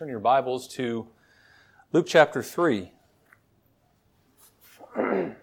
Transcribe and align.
turn 0.00 0.08
your 0.08 0.18
Bibles 0.18 0.66
to 0.66 1.06
Luke 1.92 2.06
chapter 2.08 2.42
3. 2.42 2.90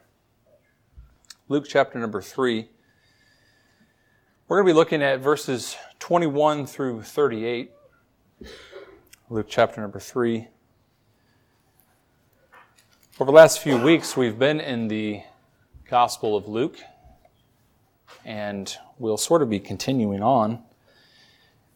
Luke 1.47 1.65
chapter 1.69 1.99
number 1.99 2.23
3. 2.23 2.67
We're 4.47 4.57
going 4.57 4.65
to 4.65 4.73
be 4.73 4.75
looking 4.75 5.03
at 5.03 5.19
verses 5.19 5.77
21 5.99 6.65
through 6.65 7.03
38. 7.03 7.69
Luke 9.29 9.45
chapter 9.47 9.79
number 9.79 9.99
3. 9.99 10.47
Over 13.19 13.31
the 13.31 13.35
last 13.35 13.59
few 13.59 13.77
weeks, 13.77 14.17
we've 14.17 14.39
been 14.39 14.59
in 14.59 14.87
the 14.87 15.21
Gospel 15.87 16.35
of 16.35 16.47
Luke, 16.47 16.79
and 18.25 18.75
we'll 18.97 19.17
sort 19.17 19.43
of 19.43 19.51
be 19.51 19.59
continuing 19.59 20.23
on 20.23 20.63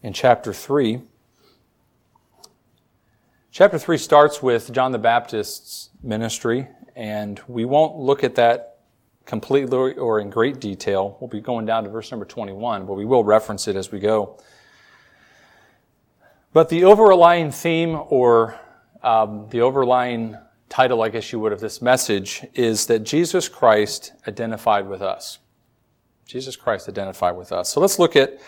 in 0.02 0.14
chapter 0.14 0.52
3. 0.52 1.04
Chapter 3.54 3.78
3 3.78 3.98
starts 3.98 4.42
with 4.42 4.72
John 4.72 4.94
the 4.94 4.98
Baptist's 4.98 5.90
ministry, 6.02 6.70
and 6.96 7.38
we 7.50 7.66
won't 7.66 7.98
look 7.98 8.24
at 8.24 8.36
that 8.36 8.78
completely 9.26 9.98
or 9.98 10.22
in 10.22 10.30
great 10.30 10.62
detail. 10.62 11.18
We'll 11.20 11.28
be 11.28 11.42
going 11.42 11.66
down 11.66 11.84
to 11.84 11.90
verse 11.90 12.12
number 12.12 12.26
21, 12.26 12.86
but 12.86 12.94
we 12.94 13.04
will 13.04 13.26
reference 13.26 13.68
it 13.68 13.76
as 13.76 13.92
we 13.92 14.00
go. 14.00 14.38
But 16.54 16.70
the 16.70 16.86
overlying 16.86 17.52
theme 17.52 18.00
or 18.08 18.58
um, 19.04 19.48
the 19.50 19.60
overlying 19.60 20.38
title, 20.70 21.02
I 21.02 21.10
guess 21.10 21.34
you 21.34 21.40
would, 21.42 21.52
of 21.52 21.60
this 21.60 21.82
message 21.82 22.46
is 22.54 22.86
that 22.86 23.00
Jesus 23.00 23.50
Christ 23.50 24.14
identified 24.30 24.88
with 24.88 25.02
us. 25.02 25.40
Jesus 26.26 26.56
Christ 26.56 26.88
identified 26.88 27.36
with 27.36 27.52
us. 27.52 27.68
So 27.68 27.82
let's 27.82 28.00
look 28.00 28.16
at 28.16 28.40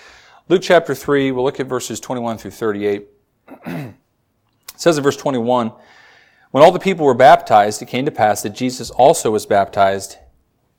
Luke 0.48 0.62
chapter 0.62 0.96
3. 0.96 1.34
We'll 1.34 1.44
look 1.44 1.60
at 1.60 1.68
verses 1.68 2.00
21 2.00 2.38
through 2.38 2.52
38. 2.52 3.08
Says 4.84 4.98
in 4.98 5.04
verse 5.04 5.16
21, 5.16 5.72
When 6.52 6.62
all 6.62 6.74
the 6.74 6.78
people 6.78 7.06
were 7.06 7.14
baptized, 7.14 7.82
it 7.82 7.88
came 7.88 8.04
to 8.04 8.12
pass 8.12 8.42
that 8.42 8.50
Jesus 8.50 8.90
also 8.90 9.32
was 9.32 9.46
baptized. 9.46 10.18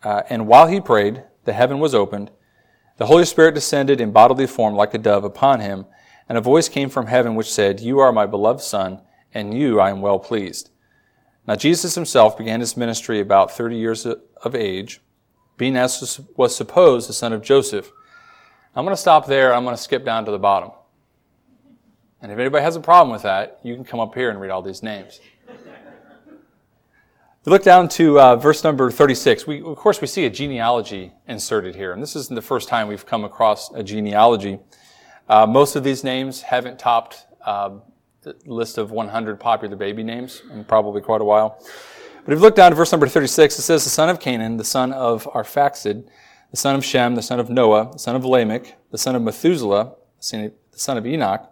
Uh, 0.02 0.24
and 0.28 0.46
while 0.46 0.66
he 0.66 0.78
prayed, 0.78 1.24
the 1.44 1.54
heaven 1.54 1.78
was 1.78 1.94
opened. 1.94 2.30
The 2.98 3.06
Holy 3.06 3.24
Spirit 3.24 3.54
descended 3.54 4.02
in 4.02 4.12
bodily 4.12 4.46
form 4.46 4.74
like 4.74 4.92
a 4.92 4.98
dove 4.98 5.24
upon 5.24 5.60
him. 5.60 5.86
And 6.28 6.36
a 6.36 6.42
voice 6.42 6.68
came 6.68 6.90
from 6.90 7.06
heaven 7.06 7.34
which 7.34 7.50
said, 7.50 7.80
You 7.80 7.98
are 8.00 8.12
my 8.12 8.26
beloved 8.26 8.60
Son, 8.60 9.00
and 9.32 9.56
you 9.56 9.80
I 9.80 9.88
am 9.88 10.02
well 10.02 10.18
pleased. 10.18 10.68
Now 11.46 11.56
Jesus 11.56 11.94
himself 11.94 12.36
began 12.36 12.60
his 12.60 12.76
ministry 12.76 13.20
about 13.20 13.52
30 13.52 13.74
years 13.74 14.04
of 14.04 14.54
age, 14.54 15.00
being 15.56 15.78
as 15.78 16.20
was 16.36 16.54
supposed 16.54 17.08
the 17.08 17.14
son 17.14 17.32
of 17.32 17.40
Joseph. 17.40 17.90
I'm 18.76 18.84
going 18.84 18.94
to 18.94 19.00
stop 19.00 19.24
there. 19.24 19.54
I'm 19.54 19.64
going 19.64 19.76
to 19.76 19.82
skip 19.82 20.04
down 20.04 20.26
to 20.26 20.30
the 20.30 20.38
bottom. 20.38 20.72
And 22.24 22.32
if 22.32 22.38
anybody 22.38 22.62
has 22.64 22.74
a 22.74 22.80
problem 22.80 23.12
with 23.12 23.20
that, 23.24 23.60
you 23.62 23.74
can 23.74 23.84
come 23.84 24.00
up 24.00 24.14
here 24.14 24.30
and 24.30 24.40
read 24.40 24.50
all 24.50 24.62
these 24.62 24.82
names. 24.82 25.20
We 27.44 27.52
look 27.52 27.62
down 27.62 27.86
to 27.90 28.18
uh, 28.18 28.36
verse 28.36 28.64
number 28.64 28.90
36. 28.90 29.46
We, 29.46 29.60
of 29.60 29.76
course, 29.76 30.00
we 30.00 30.06
see 30.06 30.24
a 30.24 30.30
genealogy 30.30 31.12
inserted 31.28 31.74
here, 31.74 31.92
and 31.92 32.02
this 32.02 32.16
isn't 32.16 32.34
the 32.34 32.40
first 32.40 32.66
time 32.66 32.88
we've 32.88 33.04
come 33.04 33.24
across 33.24 33.70
a 33.74 33.82
genealogy. 33.82 34.58
Uh, 35.28 35.46
most 35.46 35.76
of 35.76 35.84
these 35.84 36.02
names 36.02 36.40
haven't 36.40 36.78
topped 36.78 37.26
uh, 37.44 37.72
the 38.22 38.34
list 38.46 38.78
of 38.78 38.90
100 38.90 39.38
popular 39.38 39.76
baby 39.76 40.02
names 40.02 40.40
in 40.50 40.64
probably 40.64 41.02
quite 41.02 41.20
a 41.20 41.24
while. 41.24 41.62
But 42.24 42.32
if 42.32 42.38
you 42.38 42.42
look 42.42 42.56
down 42.56 42.70
to 42.70 42.74
verse 42.74 42.90
number 42.90 43.06
36, 43.06 43.58
it 43.58 43.60
says, 43.60 43.84
The 43.84 43.90
son 43.90 44.08
of 44.08 44.18
Cainan, 44.18 44.56
the 44.56 44.64
son 44.64 44.94
of 44.94 45.24
Arphaxad, 45.34 46.08
the 46.50 46.56
son 46.56 46.74
of 46.74 46.86
Shem, 46.86 47.16
the 47.16 47.22
son 47.22 47.38
of 47.38 47.50
Noah, 47.50 47.90
the 47.92 47.98
son 47.98 48.16
of 48.16 48.24
Lamech, 48.24 48.78
the 48.92 48.96
son 48.96 49.14
of 49.14 49.20
Methuselah, 49.20 49.92
the 50.18 50.52
son 50.72 50.96
of 50.96 51.06
Enoch, 51.06 51.50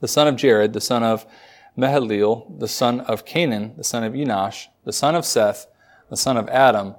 the 0.00 0.08
son 0.08 0.26
of 0.26 0.36
Jared, 0.36 0.72
the 0.72 0.80
son 0.80 1.02
of 1.02 1.26
Mahalalel, 1.78 2.58
the 2.58 2.68
son 2.68 3.00
of 3.00 3.24
Cainan, 3.24 3.76
the 3.76 3.84
son 3.84 4.04
of 4.04 4.12
Enosh, 4.12 4.66
the 4.84 4.92
son 4.92 5.14
of 5.14 5.24
Seth, 5.24 5.66
the 6.08 6.16
son 6.16 6.36
of 6.36 6.48
Adam, 6.48 6.96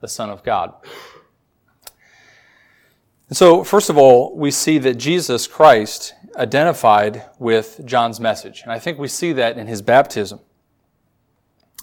the 0.00 0.08
son 0.08 0.30
of 0.30 0.42
God. 0.42 0.74
And 3.28 3.36
so, 3.36 3.64
first 3.64 3.88
of 3.88 3.96
all, 3.96 4.36
we 4.36 4.50
see 4.50 4.78
that 4.78 4.94
Jesus 4.94 5.46
Christ 5.46 6.14
identified 6.36 7.24
with 7.38 7.80
John's 7.84 8.20
message. 8.20 8.62
And 8.62 8.70
I 8.70 8.78
think 8.78 8.98
we 8.98 9.08
see 9.08 9.32
that 9.32 9.56
in 9.56 9.66
his 9.66 9.80
baptism. 9.80 10.40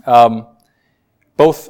Um, 0.05 0.47
both 1.37 1.69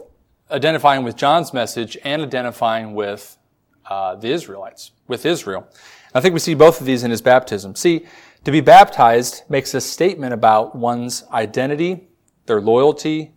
identifying 0.51 1.03
with 1.03 1.15
John's 1.15 1.53
message 1.53 1.97
and 2.03 2.21
identifying 2.21 2.93
with 2.93 3.37
uh, 3.85 4.15
the 4.15 4.29
Israelites, 4.29 4.91
with 5.07 5.25
Israel. 5.25 5.67
I 6.13 6.21
think 6.21 6.33
we 6.33 6.39
see 6.39 6.55
both 6.55 6.79
of 6.79 6.85
these 6.85 7.03
in 7.03 7.11
his 7.11 7.21
baptism. 7.21 7.75
See, 7.75 8.05
to 8.45 8.51
be 8.51 8.61
baptized 8.61 9.43
makes 9.49 9.73
a 9.73 9.81
statement 9.81 10.33
about 10.33 10.75
one's 10.75 11.23
identity, 11.31 12.07
their 12.45 12.61
loyalty, 12.61 13.33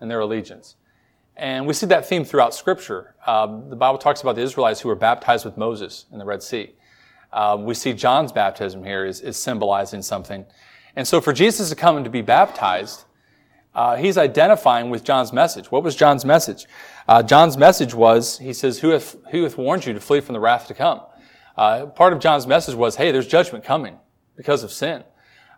and 0.00 0.10
their 0.10 0.20
allegiance. 0.20 0.76
And 1.36 1.66
we 1.66 1.74
see 1.74 1.86
that 1.86 2.08
theme 2.08 2.24
throughout 2.24 2.54
Scripture. 2.54 3.16
Um, 3.26 3.68
the 3.68 3.76
Bible 3.76 3.98
talks 3.98 4.20
about 4.20 4.36
the 4.36 4.42
Israelites 4.42 4.80
who 4.80 4.88
were 4.88 4.94
baptized 4.94 5.44
with 5.44 5.56
Moses 5.56 6.06
in 6.12 6.18
the 6.18 6.24
Red 6.24 6.42
Sea. 6.42 6.74
Um, 7.32 7.64
we 7.64 7.74
see 7.74 7.92
John's 7.92 8.30
baptism 8.30 8.84
here 8.84 9.04
is, 9.04 9.20
is, 9.20 9.36
symbolizing 9.36 10.02
something. 10.02 10.46
And 10.94 11.08
so 11.08 11.20
for 11.20 11.32
Jesus 11.32 11.68
to 11.70 11.74
come 11.74 11.96
and 11.96 12.04
to 12.04 12.10
be 12.10 12.22
baptized, 12.22 13.04
uh, 13.74 13.96
he's 13.96 14.16
identifying 14.16 14.88
with 14.88 15.02
John's 15.02 15.32
message. 15.32 15.72
What 15.72 15.82
was 15.82 15.96
John's 15.96 16.24
message? 16.24 16.66
Uh, 17.08 17.24
John's 17.24 17.56
message 17.56 17.92
was, 17.92 18.38
he 18.38 18.52
says, 18.52 18.78
who 18.78 18.90
hath, 18.90 19.16
who 19.32 19.42
hath 19.42 19.58
warned 19.58 19.84
you 19.84 19.94
to 19.94 20.00
flee 20.00 20.20
from 20.20 20.34
the 20.34 20.38
wrath 20.38 20.68
to 20.68 20.74
come? 20.74 21.00
Uh, 21.56 21.86
part 21.86 22.12
of 22.12 22.20
John's 22.20 22.46
message 22.46 22.76
was, 22.76 22.94
hey, 22.94 23.10
there's 23.10 23.26
judgment 23.26 23.64
coming 23.64 23.98
because 24.36 24.62
of 24.62 24.72
sin. 24.72 25.04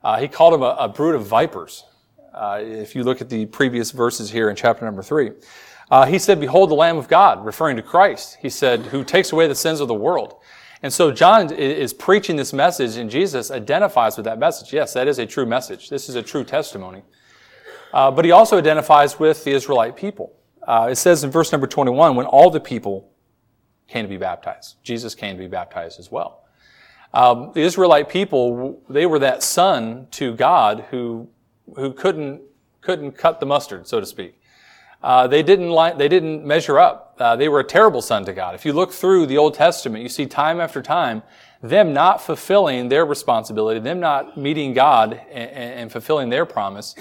Uh, 0.03 0.19
he 0.19 0.29
called 0.29 0.55
them 0.55 0.63
a, 0.63 0.77
a 0.79 0.89
brood 0.89 1.15
of 1.15 1.27
vipers. 1.27 1.85
Uh, 2.35 2.61
if 2.63 2.95
you 2.95 3.03
look 3.03 3.21
at 3.21 3.29
the 3.29 3.47
previous 3.47 3.91
verses 3.91 4.31
here 4.31 4.51
in 4.51 4.57
chapter 4.57 4.85
number 4.85 5.03
three, 5.03 5.33
uh, 5.91 6.05
he 6.05 6.19
said, 6.19 6.39
"Behold, 6.41 6.71
the 6.71 6.75
Lamb 6.75 6.99
of 6.99 7.09
God," 7.09 7.45
referring 7.45 7.77
to 7.77 7.83
Christ. 7.83 8.39
He 8.41 8.51
said, 8.51 8.81
"Who 8.87 9.05
takes 9.05 9.33
away 9.33 9.47
the 9.47 9.55
sins 9.55 9.81
of 9.81 9.89
the 9.89 9.95
world." 9.95 10.37
And 10.83 10.93
so 10.93 11.11
John 11.11 11.53
is 11.53 11.95
preaching 11.95 12.37
this 12.37 12.53
message, 12.53 12.97
and 12.97 13.11
Jesus 13.11 13.51
identifies 13.51 14.17
with 14.17 14.25
that 14.25 14.39
message. 14.39 14.73
Yes, 14.73 14.93
that 14.93 15.09
is 15.09 15.19
a 15.19 15.27
true 15.27 15.47
message. 15.47 15.89
This 15.89 16.09
is 16.09 16.15
a 16.15 16.23
true 16.23 16.45
testimony. 16.45 17.03
Uh, 17.93 18.11
but 18.11 18.25
he 18.25 18.31
also 18.31 18.59
identifies 18.59 19.19
with 19.19 19.43
the 19.45 19.53
Israelite 19.53 19.97
people. 19.97 20.33
Uh, 20.67 20.89
it 20.91 20.97
says 20.97 21.25
in 21.25 21.31
verse 21.31 21.51
number 21.53 21.67
21, 21.67 22.15
when 22.15 22.27
all 22.27 22.51
the 22.51 22.61
people 22.61 23.11
came 23.89 24.05
to 24.05 24.09
be 24.09 24.17
baptized, 24.17 24.77
Jesus 24.83 25.15
came 25.15 25.37
to 25.37 25.43
be 25.43 25.49
baptized 25.49 25.99
as 25.99 26.11
well. 26.11 26.46
Um, 27.15 27.53
the 27.55 27.63
Israelite 27.63 28.09
people, 28.09 28.83
they 28.89 29.07
were 29.07 29.19
that 29.21 29.43
son 29.43 30.09
to 30.13 30.35
God 30.35 30.87
who, 30.91 31.29
who 31.77 31.93
couldn't, 31.93 32.43
couldn't 32.81 33.13
cut 33.13 33.41
the 33.41 33.47
mustard, 33.47 33.87
so 33.87 34.01
to 34.01 34.07
speak. 34.07 34.41
Uh, 35.03 35.27
they 35.27 35.43
didn't 35.43 35.71
like, 35.71 35.99
they 35.99 36.09
didn't 36.09 36.45
measure 36.45 36.79
up. 36.79 37.17
Uh, 37.19 37.37
they 37.37 37.49
were 37.49 37.61
a 37.61 37.65
terrible 37.65 38.03
son 38.03 38.25
to 38.25 38.33
God. 38.33 38.55
If 38.55 38.65
you 38.65 38.73
look 38.73 38.93
through 38.93 39.27
the 39.27 39.39
Old 39.39 39.55
Testament, 39.55 40.03
you 40.03 40.09
see 40.09 40.27
time 40.27 40.61
after 40.61 40.83
time 40.83 41.23
them 41.63 41.93
not 41.93 42.21
fulfilling 42.21 42.89
their 42.89 43.07
responsibility, 43.07 43.81
them 43.81 44.01
not 44.01 44.37
meeting 44.37 44.73
God 44.73 45.21
and, 45.31 45.51
and 45.51 45.93
fulfilling 45.93 46.29
their 46.29 46.45
promise, 46.45 46.95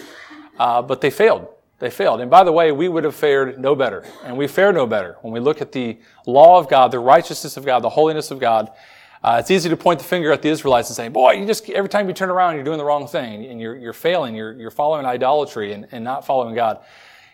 uh, 0.59 0.81
but 0.81 1.01
they 1.01 1.09
failed. 1.09 1.47
They 1.79 1.89
failed. 1.89 2.22
And 2.22 2.31
by 2.31 2.43
the 2.43 2.51
way, 2.51 2.72
we 2.72 2.87
would 2.87 3.03
have 3.03 3.16
fared 3.16 3.59
no 3.59 3.75
better. 3.75 4.05
And 4.23 4.37
we 4.37 4.47
fare 4.47 4.72
no 4.72 4.87
better 4.87 5.17
when 5.22 5.33
we 5.33 5.39
look 5.39 5.61
at 5.61 5.73
the 5.73 5.99
law 6.25 6.57
of 6.57 6.69
God, 6.69 6.91
the 6.91 6.99
righteousness 6.99 7.57
of 7.57 7.66
God, 7.66 7.81
the 7.81 7.89
holiness 7.89 8.31
of 8.31 8.39
God, 8.39 8.72
uh, 9.25 9.37
it's 9.39 9.49
easy 9.49 9.67
to 9.69 9.75
point 9.75 9.97
the 9.97 10.05
finger 10.05 10.31
at 10.31 10.43
the 10.43 10.49
Israelites 10.49 10.87
and 10.87 10.95
say, 10.95 11.07
boy, 11.07 11.31
you 11.31 11.47
just, 11.47 11.67
every 11.71 11.89
time 11.89 12.07
you 12.07 12.13
turn 12.13 12.29
around, 12.29 12.53
you're 12.53 12.63
doing 12.63 12.77
the 12.77 12.85
wrong 12.85 13.07
thing 13.07 13.47
and 13.47 13.59
you're, 13.59 13.75
you're 13.75 13.91
failing. 13.91 14.35
You're, 14.35 14.53
you're 14.53 14.69
following 14.69 15.03
idolatry 15.03 15.73
and, 15.73 15.87
and 15.91 16.03
not 16.03 16.27
following 16.27 16.53
God. 16.53 16.81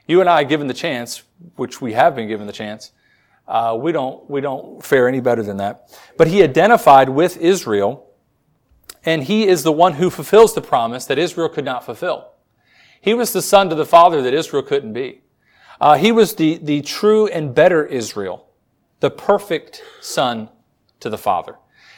You 0.07 0.21
and 0.21 0.29
I, 0.29 0.45
given 0.45 0.67
the 0.67 0.73
chance, 0.73 1.23
which 1.57 1.81
we 1.81 1.91
have 1.91 2.15
been 2.15 2.29
given 2.29 2.47
the 2.47 2.53
chance, 2.53 2.93
uh, 3.45 3.77
we 3.77 3.91
don't, 3.91 4.29
we 4.29 4.39
don't 4.39 4.81
fare 4.81 5.09
any 5.09 5.19
better 5.19 5.43
than 5.43 5.57
that. 5.57 5.89
But 6.15 6.29
he 6.29 6.41
identified 6.41 7.09
with 7.09 7.35
Israel 7.35 8.07
and 9.03 9.25
he 9.25 9.45
is 9.45 9.63
the 9.63 9.73
one 9.73 9.95
who 9.95 10.09
fulfills 10.09 10.55
the 10.55 10.61
promise 10.61 11.05
that 11.07 11.19
Israel 11.19 11.49
could 11.49 11.65
not 11.65 11.83
fulfill. 11.83 12.31
He 13.01 13.13
was 13.13 13.33
the 13.33 13.41
son 13.41 13.67
to 13.67 13.75
the 13.75 13.85
father 13.85 14.21
that 14.21 14.33
Israel 14.33 14.63
couldn't 14.63 14.93
be. 14.93 15.23
Uh, 15.81 15.97
he 15.97 16.13
was 16.13 16.35
the, 16.35 16.57
the 16.59 16.83
true 16.83 17.27
and 17.27 17.53
better 17.53 17.85
Israel, 17.85 18.47
the 19.01 19.11
perfect 19.11 19.83
son 19.99 20.47
to 21.01 21.09
the 21.09 21.17
father. 21.17 21.57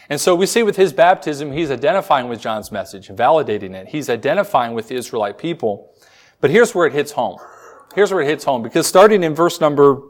And 0.09 0.19
so 0.19 0.35
we 0.35 0.45
see 0.45 0.63
with 0.63 0.75
his 0.75 0.91
baptism, 0.91 1.51
he's 1.51 1.71
identifying 1.71 2.27
with 2.27 2.41
John's 2.41 2.71
message, 2.71 3.07
validating 3.07 3.73
it. 3.73 3.87
He's 3.87 4.09
identifying 4.09 4.73
with 4.73 4.89
the 4.89 4.95
Israelite 4.95 5.37
people. 5.37 5.93
But 6.41 6.49
here's 6.49 6.75
where 6.75 6.85
it 6.85 6.93
hits 6.93 7.13
home. 7.13 7.37
Here's 7.95 8.11
where 8.11 8.21
it 8.21 8.27
hits 8.27 8.43
home. 8.43 8.63
Because 8.63 8.85
starting 8.85 9.23
in 9.23 9.33
verse 9.33 9.61
number 9.61 10.01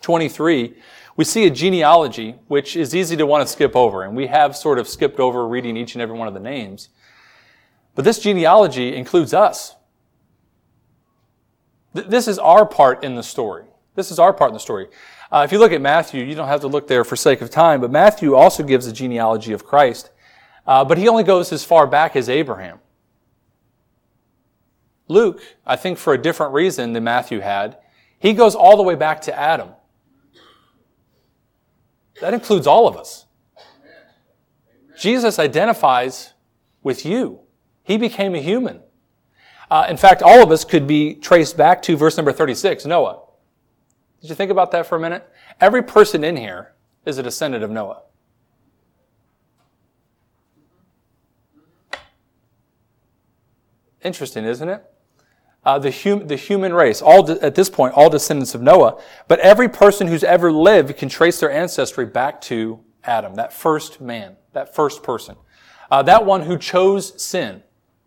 23, 0.00 0.76
we 1.16 1.24
see 1.24 1.46
a 1.46 1.50
genealogy, 1.50 2.36
which 2.46 2.76
is 2.76 2.94
easy 2.94 3.16
to 3.16 3.26
want 3.26 3.46
to 3.46 3.52
skip 3.52 3.74
over. 3.74 4.04
And 4.04 4.16
we 4.16 4.28
have 4.28 4.56
sort 4.56 4.78
of 4.78 4.86
skipped 4.86 5.18
over 5.18 5.46
reading 5.46 5.76
each 5.76 5.94
and 5.94 6.02
every 6.02 6.16
one 6.16 6.28
of 6.28 6.34
the 6.34 6.40
names. 6.40 6.88
But 7.94 8.04
this 8.04 8.20
genealogy 8.20 8.94
includes 8.94 9.34
us. 9.34 9.74
This 11.92 12.28
is 12.28 12.38
our 12.38 12.64
part 12.64 13.02
in 13.02 13.16
the 13.16 13.22
story. 13.22 13.64
This 13.94 14.10
is 14.10 14.18
our 14.18 14.32
part 14.32 14.50
in 14.50 14.54
the 14.54 14.60
story. 14.60 14.88
Uh, 15.32 15.42
if 15.44 15.52
you 15.52 15.58
look 15.58 15.72
at 15.72 15.80
Matthew, 15.80 16.24
you 16.24 16.34
don't 16.34 16.48
have 16.48 16.60
to 16.60 16.68
look 16.68 16.86
there 16.86 17.04
for 17.04 17.16
sake 17.16 17.40
of 17.40 17.50
time, 17.50 17.80
but 17.80 17.90
Matthew 17.90 18.34
also 18.34 18.62
gives 18.62 18.86
a 18.86 18.92
genealogy 18.92 19.52
of 19.52 19.64
Christ. 19.64 20.10
Uh, 20.66 20.84
but 20.84 20.98
he 20.98 21.08
only 21.08 21.24
goes 21.24 21.52
as 21.52 21.64
far 21.64 21.86
back 21.86 22.16
as 22.16 22.28
Abraham. 22.28 22.78
Luke, 25.08 25.42
I 25.66 25.76
think 25.76 25.98
for 25.98 26.14
a 26.14 26.18
different 26.18 26.52
reason 26.52 26.92
than 26.92 27.04
Matthew 27.04 27.40
had, 27.40 27.78
he 28.18 28.32
goes 28.32 28.54
all 28.54 28.76
the 28.76 28.82
way 28.82 28.94
back 28.94 29.20
to 29.22 29.36
Adam. 29.36 29.70
That 32.20 32.34
includes 32.34 32.66
all 32.66 32.86
of 32.86 32.96
us. 32.96 33.26
Jesus 34.98 35.38
identifies 35.38 36.34
with 36.82 37.06
you. 37.06 37.40
He 37.82 37.96
became 37.96 38.34
a 38.34 38.40
human. 38.40 38.82
Uh, 39.70 39.86
in 39.88 39.96
fact, 39.96 40.22
all 40.22 40.42
of 40.42 40.50
us 40.50 40.64
could 40.64 40.86
be 40.86 41.14
traced 41.14 41.56
back 41.56 41.80
to 41.82 41.96
verse 41.96 42.16
number 42.16 42.32
36, 42.32 42.84
Noah. 42.84 43.20
Did 44.20 44.28
you 44.28 44.34
think 44.34 44.50
about 44.50 44.70
that 44.72 44.86
for 44.86 44.96
a 44.96 45.00
minute? 45.00 45.28
Every 45.60 45.82
person 45.82 46.24
in 46.24 46.36
here 46.36 46.74
is 47.06 47.18
a 47.18 47.22
descendant 47.22 47.64
of 47.64 47.70
Noah. 47.70 48.02
Interesting, 54.02 54.44
isn't 54.44 54.68
it? 54.68 54.84
Uh, 55.62 55.78
the, 55.78 55.90
hum- 55.90 56.26
the 56.26 56.36
human 56.36 56.72
race, 56.72 57.02
all 57.02 57.22
de- 57.22 57.42
at 57.44 57.54
this 57.54 57.68
point, 57.68 57.94
all 57.94 58.08
descendants 58.08 58.54
of 58.54 58.62
Noah. 58.62 59.02
But 59.28 59.40
every 59.40 59.68
person 59.68 60.06
who's 60.06 60.24
ever 60.24 60.50
lived 60.50 60.96
can 60.96 61.08
trace 61.10 61.38
their 61.40 61.50
ancestry 61.50 62.06
back 62.06 62.40
to 62.42 62.80
Adam, 63.04 63.34
that 63.34 63.52
first 63.52 64.00
man, 64.00 64.36
that 64.52 64.74
first 64.74 65.02
person. 65.02 65.36
Uh, 65.90 66.02
that 66.02 66.24
one 66.24 66.42
who 66.42 66.56
chose 66.56 67.20
sin, 67.22 67.62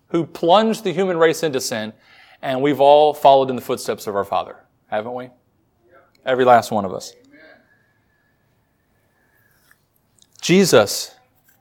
who 0.07 0.25
plunged 0.25 0.83
the 0.83 0.93
human 0.93 1.17
race 1.17 1.43
into 1.43 1.61
sin, 1.61 1.93
and 2.41 2.61
we've 2.61 2.81
all 2.81 3.13
followed 3.13 3.49
in 3.49 3.55
the 3.55 3.61
footsteps 3.61 4.07
of 4.07 4.15
our 4.15 4.23
Father, 4.23 4.55
haven't 4.87 5.13
we? 5.13 5.29
Every 6.25 6.45
last 6.45 6.71
one 6.71 6.85
of 6.85 6.93
us. 6.93 7.13
Jesus, 10.41 11.15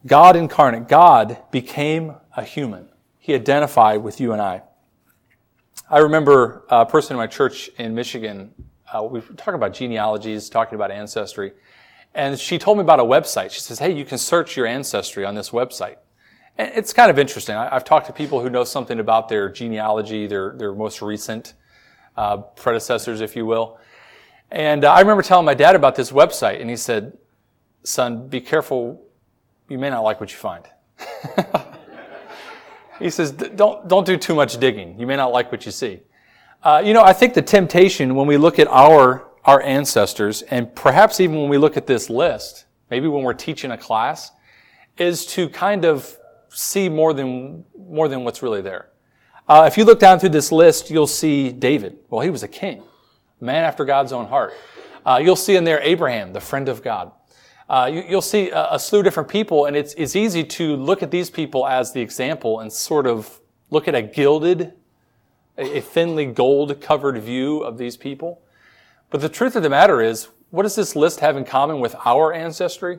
God 0.07 0.35
incarnate, 0.35 0.89
God 0.89 1.39
became 1.51 2.15
a 2.37 2.43
human. 2.43 2.89
He 3.19 3.35
identified 3.35 4.03
with 4.03 4.21
you 4.21 4.33
and 4.33 4.43
I. 4.43 4.63
I 5.89 5.99
remember 5.99 6.65
a 6.69 6.85
person 6.85 7.15
in 7.15 7.19
my 7.19 7.27
church 7.27 7.71
in 7.79 7.95
Michigan, 7.95 8.53
uh, 8.93 9.03
we 9.05 9.21
were 9.21 9.27
talking 9.37 9.55
about 9.55 9.73
genealogies, 9.73 10.49
talking 10.49 10.75
about 10.75 10.91
ancestry, 10.91 11.53
and 12.15 12.39
she 12.39 12.59
told 12.59 12.79
me 12.79 12.83
about 12.83 13.01
a 13.01 13.05
website. 13.05 13.51
She 13.51 13.61
says, 13.61 13.79
hey, 13.79 13.93
you 13.93 14.05
can 14.05 14.19
search 14.19 14.57
your 14.57 14.67
ancestry 14.67 15.25
on 15.25 15.35
this 15.35 15.51
website. 15.51 15.97
And 16.59 16.71
it's 16.75 16.93
kind 16.93 17.11
of 17.11 17.19
interesting. 17.19 17.55
I, 17.55 17.71
have 17.71 17.85
talked 17.85 18.07
to 18.07 18.13
people 18.13 18.41
who 18.41 18.51
know 18.51 18.65
something 18.65 19.01
about 19.01 19.29
their 19.29 19.49
genealogy, 19.49 20.27
their, 20.27 20.55
their 20.57 20.75
most 20.75 21.01
recent 21.01 21.55
uh, 22.17 22.39
predecessors, 22.39 23.21
if 23.21 23.35
you 23.35 23.47
will. 23.47 23.79
And 24.53 24.85
uh, 24.85 24.93
I 24.93 25.01
remember 25.01 25.23
telling 25.23 25.47
my 25.47 25.55
dad 25.55 25.75
about 25.75 25.97
this 25.97 26.13
website, 26.13 26.61
and 26.61 26.69
he 26.69 26.77
said, 26.77 27.17
Son, 27.85 28.29
be 28.29 28.41
careful. 28.41 29.03
You 29.69 29.79
may 29.79 29.89
not 29.89 30.03
like 30.03 30.21
what 30.21 30.31
you 30.31 30.37
find. 30.37 30.65
he 32.99 33.09
says, 33.09 33.33
don't, 33.33 33.89
don't 33.89 34.07
do 34.07 34.19
too 34.19 34.35
much 34.35 34.61
digging. 34.61 35.01
You 35.01 35.07
may 35.07 35.17
not 35.17 35.33
like 35.33 35.51
what 35.51 35.65
you 35.65 35.73
see. 35.73 36.01
Uh, 36.63 36.83
you 36.85 36.93
know, 36.93 37.03
I 37.03 37.15
think 37.15 37.33
the 37.33 37.43
temptation 37.43 38.15
when 38.15 38.27
we 38.27 38.37
look 38.37 38.59
at 38.59 38.69
our, 38.69 39.27
our 39.47 39.63
ancestors, 39.63 40.43
and 40.43 40.73
perhaps 40.77 41.19
even 41.19 41.41
when 41.41 41.49
we 41.49 41.57
look 41.57 41.79
at 41.79 41.87
this 41.87 42.11
list, 42.11 42.67
maybe 42.91 43.09
when 43.09 43.25
we're 43.25 43.33
teaching 43.33 43.71
a 43.71 43.79
class, 43.79 44.33
is 44.99 45.25
to 45.27 45.49
kind 45.49 45.87
of 45.87 46.15
see 46.51 46.91
more 46.91 47.15
than, 47.15 47.65
more 47.75 48.07
than 48.07 48.23
what's 48.23 48.43
really 48.43 48.61
there. 48.61 48.91
Uh, 49.49 49.65
if 49.67 49.79
you 49.79 49.87
look 49.87 49.99
down 49.99 50.21
through 50.21 50.29
this 50.29 50.53
list, 50.53 50.91
you'll 50.91 51.07
see 51.07 51.51
David. 51.51 51.97
Well, 52.11 52.21
he 52.21 52.29
was 52.29 52.43
a 52.43 52.49
king 52.49 52.83
man 53.43 53.65
after 53.65 53.85
God's 53.85 54.13
own 54.13 54.27
heart. 54.27 54.55
Uh, 55.05 55.21
you'll 55.23 55.37
see 55.37 55.57
in 55.57 55.65
there 55.65 55.81
Abraham, 55.83 56.33
the 56.33 56.41
friend 56.41 56.69
of 56.69 56.83
God. 56.83 57.13
Uh, 57.69 57.91
you, 57.93 58.15
will 58.15 58.23
see 58.23 58.51
a, 58.51 58.75
a, 58.75 58.79
slew 58.79 59.01
of 59.01 59.05
different 59.05 59.29
people, 59.29 59.67
and 59.67 59.77
it's, 59.77 59.95
it's 59.95 60.15
easy 60.15 60.45
to 60.45 60.77
look 60.77 61.03
at 61.03 61.11
these 61.11 61.31
people 61.31 61.67
as 61.67 61.93
the 61.93 62.01
example 62.01 62.61
and 62.61 62.73
sort 62.73 63.07
of 63.07 63.41
look 63.71 63.89
at 63.89 63.95
a 63.95 64.03
gilded, 64.03 64.73
a, 65.59 65.79
a 65.79 65.81
thinly 65.81 66.27
gold 66.27 66.81
covered 66.81 67.19
view 67.19 67.61
of 67.61 67.79
these 67.79 67.97
people. 67.97 68.43
But 69.11 69.21
the 69.21 69.29
truth 69.29 69.57
of 69.57 69.63
the 69.63 69.71
matter 69.71 70.01
is, 70.01 70.29
what 70.51 70.65
does 70.65 70.77
this 70.77 70.95
list 70.95 71.21
have 71.21 71.37
in 71.37 71.45
common 71.45 71.81
with 71.81 71.97
our 72.05 72.33
ancestry? 72.33 72.99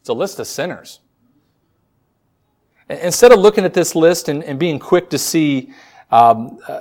It's 0.00 0.08
a 0.08 0.14
list 0.14 0.38
of 0.38 0.46
sinners. 0.46 1.00
Instead 2.88 3.32
of 3.32 3.38
looking 3.38 3.64
at 3.64 3.74
this 3.74 3.94
list 3.94 4.28
and, 4.28 4.42
and 4.44 4.58
being 4.58 4.78
quick 4.78 5.10
to 5.10 5.18
see 5.18 5.72
um, 6.14 6.60
uh, 6.68 6.78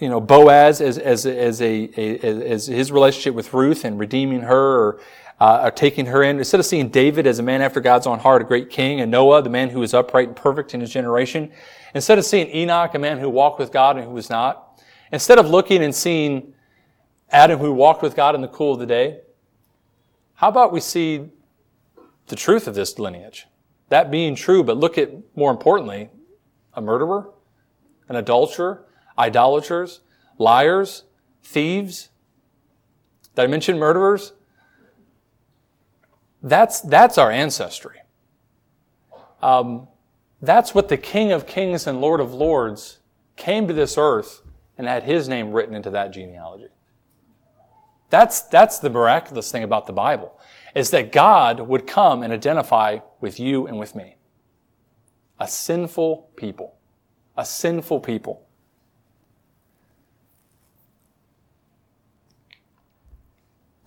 you 0.00 0.10
know, 0.10 0.20
Boaz 0.20 0.82
as, 0.82 0.98
as, 0.98 1.24
as, 1.24 1.62
a, 1.62 1.90
a, 1.96 2.50
as 2.50 2.66
his 2.66 2.92
relationship 2.92 3.34
with 3.34 3.54
Ruth 3.54 3.86
and 3.86 3.98
redeeming 3.98 4.42
her 4.42 4.78
or, 4.78 5.00
uh, 5.40 5.60
or 5.64 5.70
taking 5.70 6.04
her 6.04 6.22
in. 6.22 6.36
Instead 6.36 6.60
of 6.60 6.66
seeing 6.66 6.90
David 6.90 7.26
as 7.26 7.38
a 7.38 7.42
man 7.42 7.62
after 7.62 7.80
God's 7.80 8.06
own 8.06 8.18
heart, 8.18 8.42
a 8.42 8.44
great 8.44 8.68
king, 8.68 9.00
and 9.00 9.10
Noah, 9.10 9.40
the 9.40 9.48
man 9.48 9.70
who 9.70 9.80
was 9.80 9.94
upright 9.94 10.28
and 10.28 10.36
perfect 10.36 10.74
in 10.74 10.82
his 10.82 10.90
generation, 10.90 11.50
instead 11.94 12.18
of 12.18 12.26
seeing 12.26 12.54
Enoch, 12.54 12.94
a 12.94 12.98
man 12.98 13.18
who 13.18 13.30
walked 13.30 13.58
with 13.58 13.72
God 13.72 13.96
and 13.96 14.04
who 14.04 14.12
was 14.12 14.28
not, 14.28 14.82
instead 15.10 15.38
of 15.38 15.48
looking 15.48 15.82
and 15.82 15.94
seeing 15.94 16.52
Adam 17.30 17.58
who 17.58 17.72
walked 17.72 18.02
with 18.02 18.14
God 18.14 18.34
in 18.34 18.42
the 18.42 18.48
cool 18.48 18.74
of 18.74 18.78
the 18.78 18.84
day, 18.84 19.20
how 20.34 20.48
about 20.48 20.70
we 20.70 20.80
see 20.80 21.30
the 22.26 22.36
truth 22.36 22.68
of 22.68 22.74
this 22.74 22.98
lineage? 22.98 23.46
That 23.88 24.10
being 24.10 24.34
true, 24.34 24.62
but 24.62 24.76
look 24.76 24.98
at, 24.98 25.12
more 25.34 25.50
importantly, 25.50 26.10
a 26.74 26.82
murderer, 26.82 27.30
an 28.08 28.16
adulterer, 28.16 28.84
idolaters, 29.18 30.00
liars, 30.38 31.04
thieves. 31.42 32.10
Did 33.34 33.42
I 33.42 33.46
mention 33.46 33.78
murderers? 33.78 34.32
That's, 36.42 36.80
that's 36.80 37.18
our 37.18 37.30
ancestry. 37.30 38.00
Um, 39.42 39.88
that's 40.40 40.74
what 40.74 40.88
the 40.88 40.96
King 40.96 41.32
of 41.32 41.46
Kings 41.46 41.86
and 41.86 42.00
Lord 42.00 42.20
of 42.20 42.32
Lords 42.32 42.98
came 43.36 43.66
to 43.68 43.74
this 43.74 43.96
earth 43.98 44.42
and 44.78 44.86
had 44.86 45.04
his 45.04 45.28
name 45.28 45.52
written 45.52 45.74
into 45.74 45.90
that 45.90 46.12
genealogy. 46.12 46.68
That's, 48.10 48.42
that's 48.42 48.78
the 48.78 48.90
miraculous 48.90 49.50
thing 49.50 49.64
about 49.64 49.86
the 49.86 49.92
Bible, 49.92 50.38
is 50.74 50.90
that 50.90 51.10
God 51.10 51.60
would 51.60 51.86
come 51.86 52.22
and 52.22 52.32
identify 52.32 53.00
with 53.20 53.40
you 53.40 53.66
and 53.66 53.78
with 53.78 53.94
me. 53.94 54.16
A 55.40 55.48
sinful 55.48 56.30
people 56.36 56.75
a 57.36 57.44
sinful 57.44 58.00
people. 58.00 58.42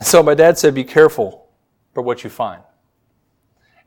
So 0.02 0.24
my 0.24 0.34
dad 0.34 0.58
said, 0.58 0.74
be 0.74 0.84
careful 0.84 1.50
for 1.94 2.02
what 2.02 2.24
you 2.24 2.30
find. 2.30 2.62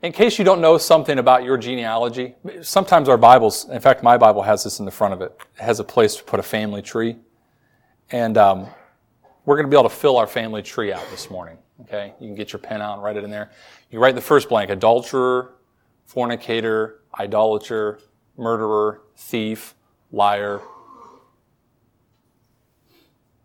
In 0.03 0.11
case 0.11 0.37
you 0.37 0.43
don't 0.43 0.61
know 0.61 0.77
something 0.77 1.17
about 1.17 1.43
your 1.43 1.57
genealogy, 1.57 2.35
sometimes 2.61 3.07
our 3.07 3.17
Bibles, 3.17 3.69
in 3.69 3.79
fact, 3.79 4.03
my 4.03 4.17
Bible 4.17 4.41
has 4.41 4.63
this 4.63 4.79
in 4.79 4.85
the 4.85 4.91
front 4.91 5.13
of 5.13 5.21
it, 5.21 5.35
it 5.57 5.61
has 5.61 5.79
a 5.79 5.83
place 5.83 6.15
to 6.17 6.23
put 6.23 6.39
a 6.39 6.43
family 6.43 6.81
tree. 6.81 7.15
And 8.11 8.37
um, 8.37 8.67
we're 9.45 9.55
going 9.55 9.65
to 9.65 9.69
be 9.69 9.77
able 9.77 9.89
to 9.89 9.95
fill 9.95 10.17
our 10.17 10.27
family 10.27 10.61
tree 10.61 10.91
out 10.91 11.03
this 11.09 11.31
morning. 11.31 11.57
Okay? 11.81 12.13
You 12.19 12.27
can 12.27 12.35
get 12.35 12.51
your 12.51 12.59
pen 12.59 12.81
out 12.81 12.95
and 12.95 13.03
write 13.03 13.15
it 13.15 13.23
in 13.23 13.31
there. 13.31 13.51
You 13.91 13.99
write 13.99 14.15
the 14.15 14.21
first 14.21 14.49
blank 14.49 14.69
adulterer, 14.69 15.55
fornicator, 16.05 17.01
idolater, 17.17 17.99
murderer, 18.37 19.01
thief, 19.15 19.75
liar. 20.11 20.61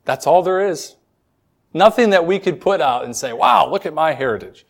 That's 0.04 0.26
all 0.26 0.42
there 0.42 0.66
is. 0.66 0.96
Nothing 1.74 2.10
that 2.10 2.26
we 2.26 2.38
could 2.38 2.60
put 2.60 2.80
out 2.80 3.04
and 3.04 3.14
say, 3.14 3.32
wow, 3.32 3.70
look 3.70 3.84
at 3.84 3.92
my 3.92 4.12
heritage. 4.12 4.66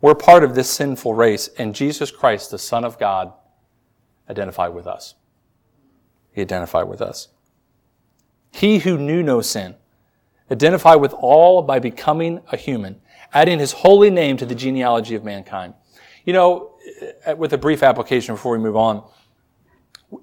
We're 0.00 0.16
part 0.16 0.42
of 0.42 0.54
this 0.54 0.68
sinful 0.68 1.14
race, 1.14 1.48
and 1.56 1.74
Jesus 1.74 2.10
Christ, 2.10 2.50
the 2.50 2.58
Son 2.58 2.84
of 2.84 2.98
God, 2.98 3.32
identified 4.28 4.74
with 4.74 4.86
us. 4.86 5.14
He 6.32 6.40
identified 6.40 6.88
with 6.88 7.00
us. 7.00 7.28
He 8.52 8.80
who 8.80 8.98
knew 8.98 9.22
no 9.22 9.40
sin 9.40 9.76
identified 10.50 11.00
with 11.00 11.14
all 11.14 11.62
by 11.62 11.78
becoming 11.78 12.40
a 12.50 12.56
human, 12.56 13.00
adding 13.32 13.58
his 13.58 13.72
holy 13.72 14.10
name 14.10 14.36
to 14.36 14.44
the 14.44 14.54
genealogy 14.54 15.14
of 15.14 15.24
mankind. 15.24 15.74
You 16.24 16.32
know, 16.34 16.76
with 17.36 17.52
a 17.52 17.58
brief 17.58 17.82
application 17.82 18.34
before 18.34 18.52
we 18.52 18.58
move 18.58 18.76
on, 18.76 19.02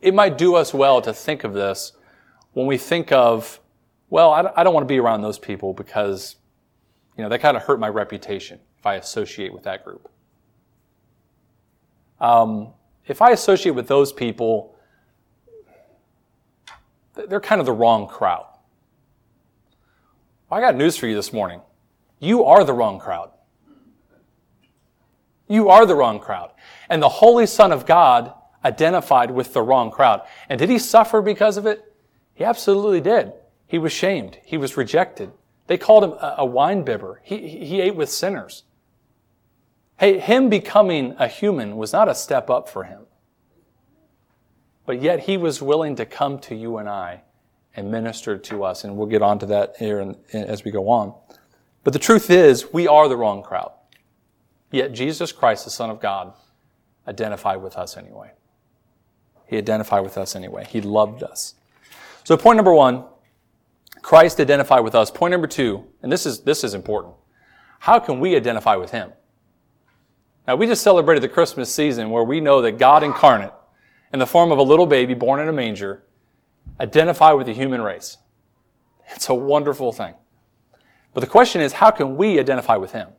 it 0.01 0.13
might 0.13 0.37
do 0.37 0.55
us 0.55 0.73
well 0.73 1.01
to 1.01 1.13
think 1.13 1.43
of 1.43 1.53
this 1.53 1.93
when 2.53 2.65
we 2.65 2.77
think 2.77 3.11
of, 3.11 3.59
well, 4.09 4.31
I 4.31 4.63
don't 4.63 4.73
want 4.73 4.83
to 4.83 4.91
be 4.91 4.99
around 4.99 5.21
those 5.21 5.39
people 5.39 5.73
because, 5.73 6.35
you 7.17 7.23
know, 7.23 7.29
they 7.29 7.37
kind 7.37 7.55
of 7.55 7.63
hurt 7.63 7.79
my 7.79 7.89
reputation 7.89 8.59
if 8.77 8.85
I 8.85 8.95
associate 8.95 9.53
with 9.53 9.63
that 9.63 9.83
group. 9.83 10.09
Um, 12.19 12.73
if 13.05 13.21
I 13.21 13.31
associate 13.31 13.75
with 13.75 13.87
those 13.87 14.11
people, 14.11 14.75
they're 17.13 17.39
kind 17.39 17.59
of 17.59 17.65
the 17.65 17.73
wrong 17.73 18.07
crowd. 18.07 18.45
Well, 20.49 20.59
I 20.59 20.61
got 20.61 20.75
news 20.75 20.97
for 20.97 21.07
you 21.07 21.15
this 21.15 21.31
morning. 21.31 21.61
You 22.19 22.45
are 22.45 22.63
the 22.63 22.73
wrong 22.73 22.99
crowd. 22.99 23.31
You 25.47 25.69
are 25.69 25.85
the 25.85 25.95
wrong 25.95 26.19
crowd. 26.19 26.51
And 26.89 27.01
the 27.01 27.09
Holy 27.09 27.45
Son 27.45 27.71
of 27.71 27.85
God 27.85 28.33
identified 28.63 29.31
with 29.31 29.53
the 29.53 29.61
wrong 29.61 29.91
crowd. 29.91 30.21
And 30.49 30.59
did 30.59 30.69
he 30.69 30.79
suffer 30.79 31.21
because 31.21 31.57
of 31.57 31.65
it? 31.65 31.93
He 32.33 32.43
absolutely 32.43 33.01
did. 33.01 33.33
He 33.67 33.77
was 33.77 33.91
shamed. 33.91 34.37
He 34.43 34.57
was 34.57 34.77
rejected. 34.77 35.31
They 35.67 35.77
called 35.77 36.03
him 36.03 36.13
a, 36.19 36.45
wine 36.45 36.83
bibber. 36.83 37.21
He, 37.23 37.47
he 37.63 37.81
ate 37.81 37.95
with 37.95 38.09
sinners. 38.09 38.63
Hey, 39.97 40.17
him 40.17 40.49
becoming 40.49 41.15
a 41.19 41.27
human 41.27 41.77
was 41.77 41.93
not 41.93 42.09
a 42.09 42.15
step 42.15 42.49
up 42.49 42.67
for 42.67 42.85
him. 42.85 43.01
But 44.85 45.01
yet 45.01 45.19
he 45.19 45.37
was 45.37 45.61
willing 45.61 45.95
to 45.97 46.05
come 46.05 46.39
to 46.39 46.55
you 46.55 46.77
and 46.77 46.89
I 46.89 47.21
and 47.75 47.91
minister 47.91 48.37
to 48.37 48.63
us. 48.63 48.83
And 48.83 48.97
we'll 48.97 49.07
get 49.07 49.21
on 49.21 49.37
to 49.39 49.45
that 49.47 49.75
here 49.77 50.15
as 50.33 50.63
we 50.63 50.71
go 50.71 50.89
on. 50.89 51.13
But 51.83 51.93
the 51.93 51.99
truth 51.99 52.29
is, 52.29 52.73
we 52.73 52.87
are 52.87 53.07
the 53.07 53.17
wrong 53.17 53.43
crowd. 53.43 53.71
Yet 54.71 54.93
Jesus 54.93 55.31
Christ, 55.31 55.65
the 55.65 55.71
Son 55.71 55.89
of 55.89 55.99
God, 55.99 56.33
identified 57.07 57.61
with 57.61 57.75
us 57.77 57.97
anyway. 57.97 58.31
He 59.49 59.57
identified 59.57 60.03
with 60.03 60.17
us 60.17 60.35
anyway. 60.35 60.65
He 60.69 60.79
loved 60.79 61.23
us. 61.23 61.55
So 62.23 62.37
point 62.37 62.57
number 62.57 62.73
one, 62.73 63.05
Christ 64.01 64.39
identified 64.39 64.83
with 64.83 64.93
us. 64.93 65.09
Point 65.09 65.31
number 65.31 65.47
two, 65.47 65.83
and 66.03 66.11
this 66.11 66.25
is, 66.25 66.41
this 66.41 66.63
is 66.63 66.75
important. 66.75 67.15
How 67.79 67.99
can 67.99 68.19
we 68.19 68.35
identify 68.35 68.75
with 68.75 68.91
Him? 68.91 69.11
Now, 70.47 70.55
we 70.55 70.67
just 70.67 70.83
celebrated 70.83 71.21
the 71.21 71.29
Christmas 71.29 71.73
season 71.73 72.09
where 72.09 72.23
we 72.23 72.39
know 72.39 72.61
that 72.61 72.77
God 72.77 73.03
incarnate, 73.03 73.53
in 74.13 74.19
the 74.19 74.25
form 74.25 74.51
of 74.51 74.57
a 74.57 74.63
little 74.63 74.87
baby 74.87 75.13
born 75.13 75.39
in 75.39 75.47
a 75.47 75.53
manger, 75.53 76.03
identified 76.79 77.35
with 77.35 77.47
the 77.47 77.53
human 77.53 77.81
race. 77.81 78.17
It's 79.11 79.29
a 79.29 79.33
wonderful 79.33 79.91
thing. 79.91 80.15
But 81.13 81.21
the 81.21 81.27
question 81.27 81.61
is, 81.61 81.73
how 81.73 81.91
can 81.91 82.17
we 82.17 82.39
identify 82.39 82.77
with 82.77 82.91
Him? 82.91 83.09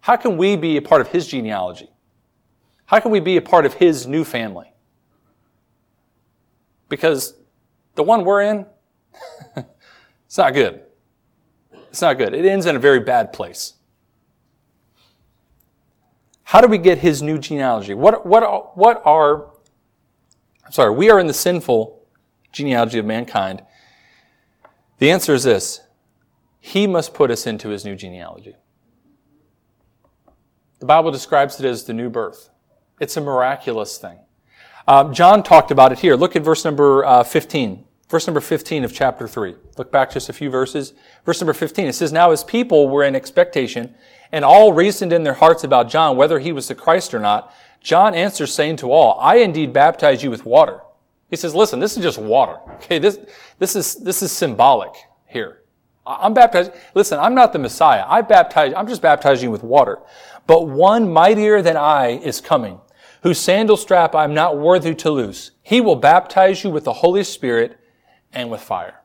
How 0.00 0.16
can 0.16 0.36
we 0.36 0.56
be 0.56 0.76
a 0.76 0.82
part 0.82 1.00
of 1.00 1.08
His 1.08 1.26
genealogy? 1.26 1.90
How 2.86 3.00
can 3.00 3.10
we 3.10 3.20
be 3.20 3.36
a 3.36 3.42
part 3.42 3.66
of 3.66 3.74
His 3.74 4.06
new 4.06 4.24
family? 4.24 4.71
Because 6.92 7.36
the 7.94 8.02
one 8.02 8.22
we're 8.22 8.42
in, 8.42 8.66
it's 10.26 10.36
not 10.36 10.52
good. 10.52 10.82
It's 11.88 12.02
not 12.02 12.18
good. 12.18 12.34
It 12.34 12.44
ends 12.44 12.66
in 12.66 12.76
a 12.76 12.78
very 12.78 13.00
bad 13.00 13.32
place. 13.32 13.76
How 16.42 16.60
do 16.60 16.68
we 16.68 16.76
get 16.76 16.98
his 16.98 17.22
new 17.22 17.38
genealogy? 17.38 17.94
What, 17.94 18.26
what, 18.26 18.76
what 18.76 19.00
are, 19.06 19.52
I'm 20.66 20.72
sorry, 20.72 20.94
we 20.94 21.08
are 21.08 21.18
in 21.18 21.26
the 21.28 21.32
sinful 21.32 21.98
genealogy 22.52 22.98
of 22.98 23.06
mankind. 23.06 23.62
The 24.98 25.10
answer 25.10 25.32
is 25.32 25.44
this 25.44 25.80
He 26.60 26.86
must 26.86 27.14
put 27.14 27.30
us 27.30 27.46
into 27.46 27.70
his 27.70 27.86
new 27.86 27.96
genealogy. 27.96 28.54
The 30.80 30.84
Bible 30.84 31.10
describes 31.10 31.58
it 31.58 31.64
as 31.64 31.84
the 31.84 31.94
new 31.94 32.10
birth. 32.10 32.50
It's 33.00 33.16
a 33.16 33.22
miraculous 33.22 33.96
thing. 33.96 34.18
Um, 34.86 35.14
John 35.14 35.42
talked 35.42 35.70
about 35.70 35.92
it 35.92 35.98
here. 36.00 36.16
Look 36.16 36.36
at 36.36 36.42
verse 36.42 36.64
number 36.64 37.04
uh, 37.04 37.24
15. 37.24 37.84
Verse 38.08 38.26
number 38.26 38.40
15 38.40 38.84
of 38.84 38.92
chapter 38.92 39.26
3. 39.26 39.54
Look 39.78 39.90
back 39.90 40.10
just 40.10 40.28
a 40.28 40.32
few 40.32 40.50
verses. 40.50 40.92
Verse 41.24 41.40
number 41.40 41.54
15. 41.54 41.86
It 41.86 41.94
says, 41.94 42.12
Now 42.12 42.30
his 42.30 42.44
people 42.44 42.88
were 42.88 43.04
in 43.04 43.14
expectation, 43.14 43.94
and 44.32 44.44
all 44.44 44.72
reasoned 44.72 45.12
in 45.12 45.22
their 45.22 45.34
hearts 45.34 45.64
about 45.64 45.88
John, 45.88 46.16
whether 46.16 46.38
he 46.38 46.52
was 46.52 46.68
the 46.68 46.74
Christ 46.74 47.14
or 47.14 47.20
not. 47.20 47.54
John 47.80 48.14
answers, 48.14 48.52
saying 48.52 48.76
to 48.76 48.92
all, 48.92 49.18
I 49.18 49.36
indeed 49.36 49.72
baptize 49.72 50.22
you 50.22 50.30
with 50.30 50.44
water. 50.44 50.80
He 51.30 51.36
says, 51.36 51.54
listen, 51.54 51.80
this 51.80 51.96
is 51.96 52.02
just 52.02 52.18
water. 52.18 52.58
Okay, 52.74 52.98
this, 52.98 53.18
this 53.58 53.74
is, 53.74 53.94
this 53.96 54.22
is 54.22 54.30
symbolic 54.30 54.92
here. 55.26 55.62
I'm 56.06 56.34
baptized. 56.34 56.72
Listen, 56.94 57.18
I'm 57.18 57.34
not 57.34 57.52
the 57.52 57.58
Messiah. 57.58 58.04
I 58.06 58.22
baptize, 58.22 58.74
I'm 58.76 58.86
just 58.86 59.02
baptizing 59.02 59.44
you 59.44 59.50
with 59.50 59.62
water. 59.62 60.00
But 60.46 60.68
one 60.68 61.10
mightier 61.10 61.62
than 61.62 61.76
I 61.76 62.18
is 62.18 62.40
coming, 62.40 62.80
whose 63.22 63.38
sandal 63.38 63.76
strap 63.76 64.14
I'm 64.14 64.34
not 64.34 64.58
worthy 64.58 64.94
to 64.96 65.10
loose. 65.10 65.52
He 65.62 65.80
will 65.80 65.96
baptize 65.96 66.64
you 66.64 66.70
with 66.70 66.84
the 66.84 66.92
Holy 66.92 67.24
Spirit 67.24 67.78
and 68.32 68.50
with 68.50 68.60
fire. 68.60 69.00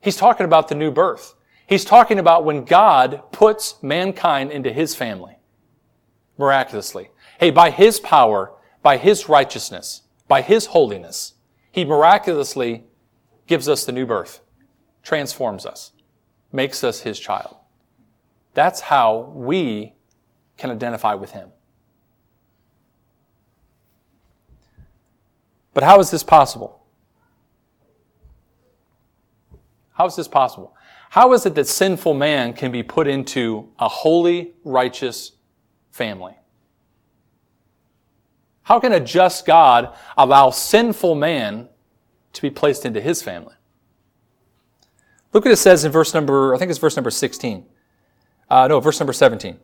He's 0.00 0.16
talking 0.16 0.46
about 0.46 0.68
the 0.68 0.74
new 0.74 0.90
birth. 0.90 1.34
He's 1.66 1.84
talking 1.84 2.18
about 2.18 2.44
when 2.44 2.64
God 2.64 3.22
puts 3.32 3.80
mankind 3.82 4.50
into 4.50 4.72
his 4.72 4.94
family 4.94 5.38
miraculously. 6.38 7.10
Hey, 7.38 7.50
by 7.50 7.70
his 7.70 8.00
power, 8.00 8.52
by 8.82 8.96
his 8.96 9.28
righteousness, 9.28 10.02
by 10.26 10.42
his 10.42 10.66
holiness, 10.66 11.34
he 11.70 11.84
miraculously 11.84 12.84
gives 13.46 13.68
us 13.68 13.84
the 13.84 13.92
new 13.92 14.06
birth, 14.06 14.40
transforms 15.02 15.66
us, 15.66 15.92
makes 16.50 16.82
us 16.82 17.00
his 17.00 17.20
child. 17.20 17.56
That's 18.54 18.80
how 18.80 19.32
we 19.34 19.94
can 20.56 20.70
identify 20.70 21.14
with 21.14 21.32
him. 21.32 21.50
But 25.72 25.84
how 25.84 26.00
is 26.00 26.10
this 26.10 26.22
possible? 26.22 26.84
How 29.92 30.06
is 30.06 30.16
this 30.16 30.28
possible? 30.28 30.74
How 31.10 31.32
is 31.32 31.44
it 31.44 31.54
that 31.56 31.66
sinful 31.66 32.14
man 32.14 32.52
can 32.52 32.72
be 32.72 32.82
put 32.82 33.06
into 33.06 33.68
a 33.78 33.88
holy, 33.88 34.52
righteous 34.64 35.32
family? 35.90 36.34
How 38.62 38.78
can 38.78 38.92
a 38.92 39.00
just 39.00 39.46
God 39.46 39.94
allow 40.16 40.50
sinful 40.50 41.16
man 41.16 41.68
to 42.32 42.42
be 42.42 42.50
placed 42.50 42.86
into 42.86 43.00
his 43.00 43.22
family? 43.22 43.54
Look 45.32 45.44
what 45.44 45.52
it 45.52 45.56
says 45.56 45.84
in 45.84 45.92
verse 45.92 46.14
number, 46.14 46.54
I 46.54 46.58
think 46.58 46.70
it's 46.70 46.78
verse 46.78 46.96
number 46.96 47.10
16. 47.10 47.66
Uh, 48.48 48.68
no, 48.68 48.80
verse 48.80 48.98
number 48.98 49.12
17. 49.12 49.58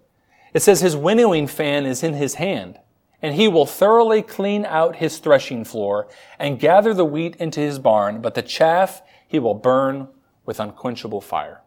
It 0.55 0.63
says, 0.63 0.81
His 0.81 0.97
winnowing 0.97 1.47
fan 1.47 1.87
is 1.87 2.03
in 2.03 2.15
his 2.15 2.35
hand, 2.35 2.79
and 3.23 3.35
he 3.35 3.49
will 3.49 3.67
thoroughly 3.67 4.23
clean 4.23 4.65
out 4.65 4.97
his 4.97 5.19
threshing 5.19 5.65
floor 5.65 6.09
and 6.39 6.59
gather 6.59 6.93
the 6.93 7.05
wheat 7.05 7.37
into 7.37 7.61
his 7.61 7.79
barn, 7.79 8.21
but 8.21 8.35
the 8.35 8.43
chaff 8.43 9.03
he 9.27 9.39
will 9.39 9.55
burn 9.55 10.09
with 10.45 10.61
unquenchable 10.61 11.21
fire. 11.21 11.63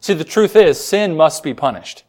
See, 0.00 0.14
the 0.14 0.24
truth 0.24 0.54
is, 0.54 0.82
sin 0.82 1.16
must 1.16 1.42
be 1.42 1.54
punished. 1.54 2.04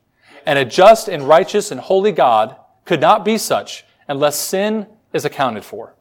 And 0.46 0.60
a 0.60 0.66
just 0.66 1.08
and 1.08 1.28
righteous 1.28 1.72
and 1.72 1.80
holy 1.80 2.12
God 2.12 2.56
could 2.86 3.02
not 3.02 3.24
be 3.24 3.38
such 3.38 3.86
unless 4.08 4.38
sin 4.38 4.88
is 5.14 5.26
accounted 5.26 5.64
for. 5.64 5.96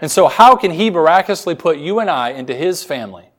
And 0.00 0.10
so 0.10 0.28
how 0.28 0.56
can 0.56 0.70
he 0.70 0.90
miraculously 0.90 1.54
put 1.54 1.78
you 1.78 1.98
and 1.98 2.08
I 2.08 2.30
into 2.30 2.54
his 2.54 2.82
family? 2.82 3.30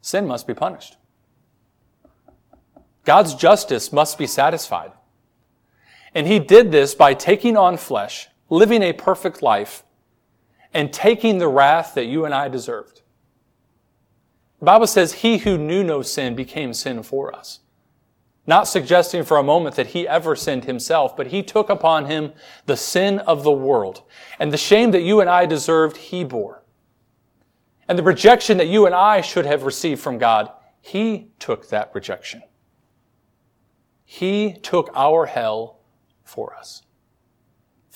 Sin 0.00 0.26
must 0.26 0.46
be 0.46 0.54
punished. 0.54 0.96
God's 3.04 3.34
justice 3.34 3.92
must 3.92 4.18
be 4.18 4.26
satisfied. 4.26 4.92
And 6.14 6.26
he 6.26 6.38
did 6.38 6.72
this 6.72 6.94
by 6.94 7.14
taking 7.14 7.56
on 7.56 7.76
flesh, 7.76 8.28
living 8.48 8.82
a 8.82 8.92
perfect 8.92 9.42
life, 9.42 9.84
and 10.72 10.92
taking 10.92 11.38
the 11.38 11.48
wrath 11.48 11.94
that 11.94 12.06
you 12.06 12.24
and 12.24 12.34
I 12.34 12.48
deserved. 12.48 13.02
The 14.58 14.64
Bible 14.64 14.86
says, 14.86 15.12
He 15.12 15.38
who 15.38 15.56
knew 15.56 15.84
no 15.84 16.02
sin 16.02 16.34
became 16.34 16.74
sin 16.74 17.02
for 17.02 17.34
us. 17.34 17.60
Not 18.46 18.66
suggesting 18.66 19.24
for 19.24 19.36
a 19.36 19.42
moment 19.42 19.76
that 19.76 19.88
he 19.88 20.08
ever 20.08 20.34
sinned 20.34 20.64
himself, 20.64 21.14
but 21.14 21.26
he 21.26 21.42
took 21.42 21.68
upon 21.68 22.06
him 22.06 22.32
the 22.64 22.78
sin 22.78 23.18
of 23.20 23.44
the 23.44 23.52
world. 23.52 24.02
And 24.38 24.50
the 24.50 24.56
shame 24.56 24.90
that 24.92 25.02
you 25.02 25.20
and 25.20 25.28
I 25.28 25.44
deserved, 25.44 25.98
he 25.98 26.24
bore. 26.24 26.64
And 27.86 27.98
the 27.98 28.02
rejection 28.02 28.56
that 28.56 28.68
you 28.68 28.86
and 28.86 28.94
I 28.94 29.20
should 29.20 29.44
have 29.44 29.64
received 29.64 30.00
from 30.00 30.16
God, 30.16 30.50
he 30.80 31.30
took 31.38 31.68
that 31.68 31.90
rejection. 31.92 32.42
He 34.04 34.54
took 34.54 34.90
our 34.94 35.26
hell 35.26 35.77
for 36.28 36.54
us. 36.54 36.82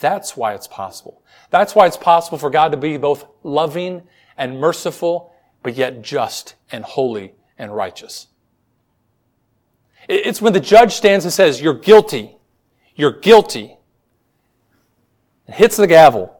That's 0.00 0.36
why 0.36 0.54
it's 0.54 0.66
possible. 0.66 1.22
That's 1.50 1.74
why 1.74 1.86
it's 1.86 1.96
possible 1.96 2.38
for 2.38 2.50
God 2.50 2.72
to 2.72 2.78
be 2.78 2.96
both 2.96 3.26
loving 3.42 4.02
and 4.36 4.58
merciful 4.58 5.32
but 5.62 5.74
yet 5.74 6.02
just 6.02 6.56
and 6.72 6.84
holy 6.84 7.34
and 7.58 7.74
righteous. 7.74 8.28
It's 10.08 10.42
when 10.42 10.52
the 10.52 10.60
judge 10.60 10.94
stands 10.94 11.24
and 11.24 11.32
says, 11.32 11.60
You're 11.60 11.74
guilty. 11.74 12.36
You're 12.96 13.12
guilty. 13.20 13.76
And 15.46 15.54
hits 15.54 15.76
the 15.76 15.86
gavel. 15.86 16.36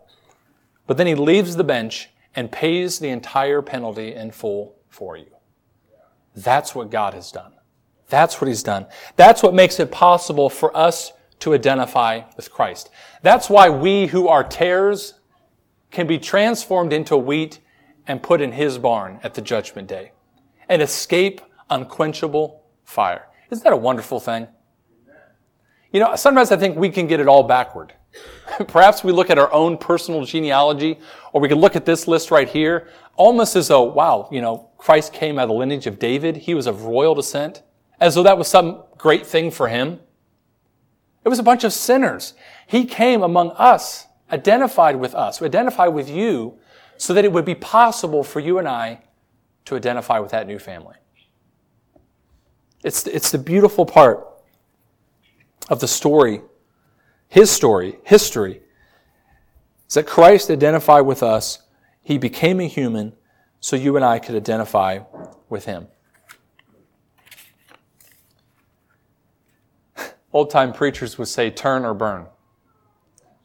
But 0.87 0.97
then 0.97 1.07
he 1.07 1.15
leaves 1.15 1.55
the 1.55 1.65
bench 1.65 2.11
and 2.35 2.51
pays 2.51 2.99
the 2.99 3.11
entire 3.11 3.63
penalty 3.63 4.15
in 4.15 4.33
full 4.33 4.75
for 4.89 5.17
you. 5.17 5.31
That's 6.35 6.75
what 6.75 6.91
God 6.91 7.15
has 7.15 7.31
done. 7.31 7.53
That's 8.09 8.41
what 8.41 8.49
he's 8.49 8.63
done. 8.63 8.87
That's 9.17 9.43
what 9.43 9.55
makes 9.55 9.79
it 9.79 9.93
possible 9.93 10.51
for 10.51 10.77
us 10.77 11.13
to 11.43 11.55
identify 11.55 12.23
with 12.37 12.51
Christ. 12.53 12.91
That's 13.23 13.51
why 13.51 13.69
we 13.69 14.07
who 14.07 14.29
are 14.29 14.45
tares 14.45 15.15
can 15.91 16.07
be 16.07 16.19
transformed 16.19 16.93
into 16.93 17.17
wheat 17.17 17.59
and 18.07 18.23
put 18.23 18.41
in 18.41 18.53
his 18.53 18.79
barn 18.79 19.21
at 19.23 19.35
the 19.35 19.43
judgment 19.43 19.89
day 19.89 20.13
and 20.69 20.81
escape 20.81 21.41
unquenchable 21.69 22.63
fire. 22.85 23.27
Isn't 23.51 23.65
that 23.65 23.73
a 23.73 23.77
wonderful 23.77 24.21
thing? 24.21 24.47
You 25.93 26.01
know, 26.01 26.17
sometimes 26.17 26.53
I 26.53 26.57
think 26.57 26.77
we 26.77 26.89
can 26.89 27.07
get 27.07 27.21
it 27.21 27.29
all 27.29 27.43
backward. 27.43 27.93
Perhaps 28.69 29.05
we 29.05 29.13
look 29.13 29.29
at 29.29 29.39
our 29.39 29.53
own 29.53 29.77
personal 29.77 30.25
genealogy, 30.25 30.99
or 31.33 31.41
we 31.41 31.49
can 31.49 31.59
look 31.59 31.77
at 31.77 31.85
this 31.85 32.07
list 32.09 32.31
right 32.31 32.49
here, 32.49 32.89
almost 33.17 33.57
as 33.57 33.69
though, 33.69 33.83
wow, 33.83 34.29
you 34.31 34.41
know, 34.41 34.71
Christ 34.79 35.13
came 35.13 35.39
out 35.39 35.45
of 35.45 35.49
the 35.49 35.55
lineage 35.55 35.87
of 35.87 35.99
David. 35.99 36.37
He 36.37 36.55
was 36.55 36.67
of 36.67 36.85
royal 36.85 37.15
descent, 37.15 37.63
as 38.01 38.15
though 38.15 38.23
that 38.23 38.39
was 38.39 38.49
some 38.49 38.85
great 38.97 39.27
thing 39.27 39.51
for 39.51 39.69
him. 39.69 40.01
It 41.25 41.29
was 41.29 41.39
a 41.39 41.43
bunch 41.43 41.65
of 41.65 41.73
sinners. 41.73 42.35
He 42.67 42.85
came 42.85 43.23
among 43.23 43.53
us, 43.53 44.07
identified 44.31 44.97
with 44.97 45.15
us, 45.15 45.41
identified 45.41 45.95
with 45.95 46.11
you, 46.11 46.59
so 46.97 47.15
that 47.15 47.25
it 47.25 47.33
would 47.33 47.45
be 47.45 47.55
possible 47.55 48.25
for 48.25 48.41
you 48.41 48.59
and 48.59 48.69
I 48.69 49.01
to 49.65 49.77
identify 49.77 50.19
with 50.19 50.31
that 50.33 50.47
new 50.47 50.59
family. 50.59 50.97
It's, 52.85 53.07
it's 53.07 53.31
the 53.31 53.39
beautiful 53.39 53.87
part 53.87 54.27
of 55.69 55.81
the 55.81 55.89
story, 55.89 56.43
his 57.29 57.51
story, 57.51 57.99
history, 58.05 58.63
is 59.89 59.95
that 59.95 60.07
Christ 60.07 60.51
identified 60.51 61.07
with 61.07 61.23
us. 61.23 61.61
He 62.03 62.19
became 62.19 62.61
a 62.61 62.67
human 62.67 63.13
so 63.61 63.77
you 63.77 63.95
and 63.95 64.05
I 64.05 64.19
could 64.19 64.35
identify 64.35 65.01
with 65.49 65.67
him. 65.67 65.87
Old 70.33 70.51
time 70.51 70.73
preachers 70.73 71.19
would 71.19 71.29
say, 71.29 71.51
turn 71.51 71.85
or 71.85 71.95
burn. 71.95 72.27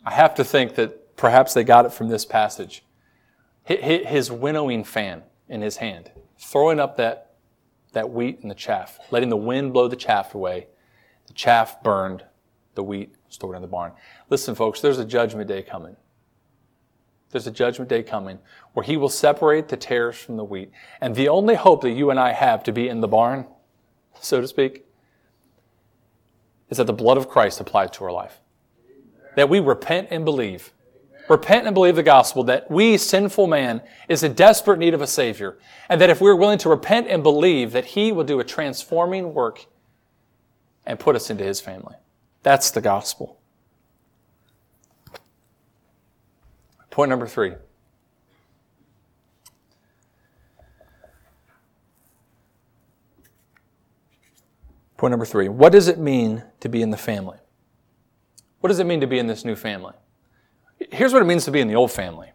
I 0.05 0.11
have 0.11 0.35
to 0.35 0.43
think 0.43 0.75
that 0.75 1.17
perhaps 1.17 1.53
they 1.53 1.63
got 1.63 1.85
it 1.85 1.93
from 1.93 2.07
this 2.07 2.25
passage. 2.25 2.83
His 3.65 4.31
winnowing 4.31 4.85
fan 4.85 5.23
in 5.49 5.61
his 5.61 5.77
hand, 5.77 6.11
throwing 6.39 6.79
up 6.79 6.95
that, 6.97 7.33
that 7.91 8.09
wheat 8.09 8.39
and 8.41 8.49
the 8.49 8.55
chaff, 8.55 8.99
letting 9.11 9.29
the 9.29 9.35
wind 9.35 9.73
blow 9.73 9.89
the 9.89 9.97
chaff 9.97 10.33
away. 10.33 10.67
The 11.27 11.33
chaff 11.33 11.83
burned, 11.83 12.23
the 12.75 12.83
wheat 12.83 13.13
stored 13.27 13.57
in 13.57 13.61
the 13.61 13.67
barn. 13.67 13.91
Listen, 14.29 14.55
folks, 14.55 14.79
there's 14.79 14.99
a 14.99 15.05
judgment 15.05 15.49
day 15.49 15.61
coming. 15.61 15.97
There's 17.31 17.47
a 17.47 17.51
judgment 17.51 17.89
day 17.89 18.03
coming 18.03 18.39
where 18.71 18.85
he 18.85 18.95
will 18.95 19.09
separate 19.09 19.67
the 19.67 19.75
tares 19.75 20.15
from 20.15 20.37
the 20.37 20.45
wheat. 20.45 20.71
And 21.01 21.13
the 21.13 21.27
only 21.27 21.55
hope 21.55 21.81
that 21.81 21.91
you 21.91 22.09
and 22.09 22.17
I 22.17 22.31
have 22.31 22.63
to 22.63 22.71
be 22.71 22.87
in 22.87 23.01
the 23.01 23.07
barn, 23.09 23.45
so 24.21 24.39
to 24.39 24.47
speak, 24.47 24.85
is 26.69 26.77
that 26.77 26.85
the 26.85 26.93
blood 26.93 27.17
of 27.17 27.29
Christ 27.29 27.59
applied 27.59 27.93
to 27.93 28.03
our 28.03 28.11
life. 28.11 28.39
That 29.35 29.49
we 29.49 29.59
repent 29.59 30.07
and 30.11 30.25
believe. 30.25 30.73
Repent 31.29 31.65
and 31.65 31.73
believe 31.73 31.95
the 31.95 32.03
gospel 32.03 32.43
that 32.45 32.71
we, 32.71 32.97
sinful 32.97 33.47
man, 33.47 33.81
is 34.07 34.23
in 34.23 34.33
desperate 34.33 34.79
need 34.79 34.93
of 34.93 35.01
a 35.01 35.07
Savior. 35.07 35.57
And 35.89 35.99
that 35.99 36.09
if 36.09 36.21
we're 36.21 36.35
willing 36.35 36.57
to 36.59 36.69
repent 36.69 37.07
and 37.07 37.21
believe 37.21 37.71
that 37.73 37.85
He 37.85 38.11
will 38.11 38.23
do 38.23 38.39
a 38.39 38.43
transforming 38.43 39.33
work 39.33 39.65
and 40.85 40.99
put 40.99 41.15
us 41.15 41.29
into 41.29 41.43
His 41.43 41.59
family. 41.59 41.95
That's 42.43 42.71
the 42.71 42.81
gospel. 42.81 43.39
Point 46.89 47.09
number 47.09 47.27
three. 47.27 47.53
Point 54.97 55.11
number 55.11 55.25
three. 55.25 55.47
What 55.47 55.71
does 55.71 55.87
it 55.87 55.99
mean 55.99 56.43
to 56.59 56.69
be 56.69 56.81
in 56.81 56.89
the 56.89 56.97
family? 56.97 57.37
What 58.59 58.69
does 58.69 58.79
it 58.79 58.85
mean 58.85 59.01
to 59.01 59.07
be 59.07 59.19
in 59.19 59.27
this 59.27 59.45
new 59.45 59.55
family? 59.55 59.93
Here's 60.91 61.13
what 61.13 61.21
it 61.21 61.25
means 61.25 61.45
to 61.45 61.51
be 61.51 61.59
in 61.59 61.67
the 61.67 61.75
old 61.75 61.91
family 61.91 62.31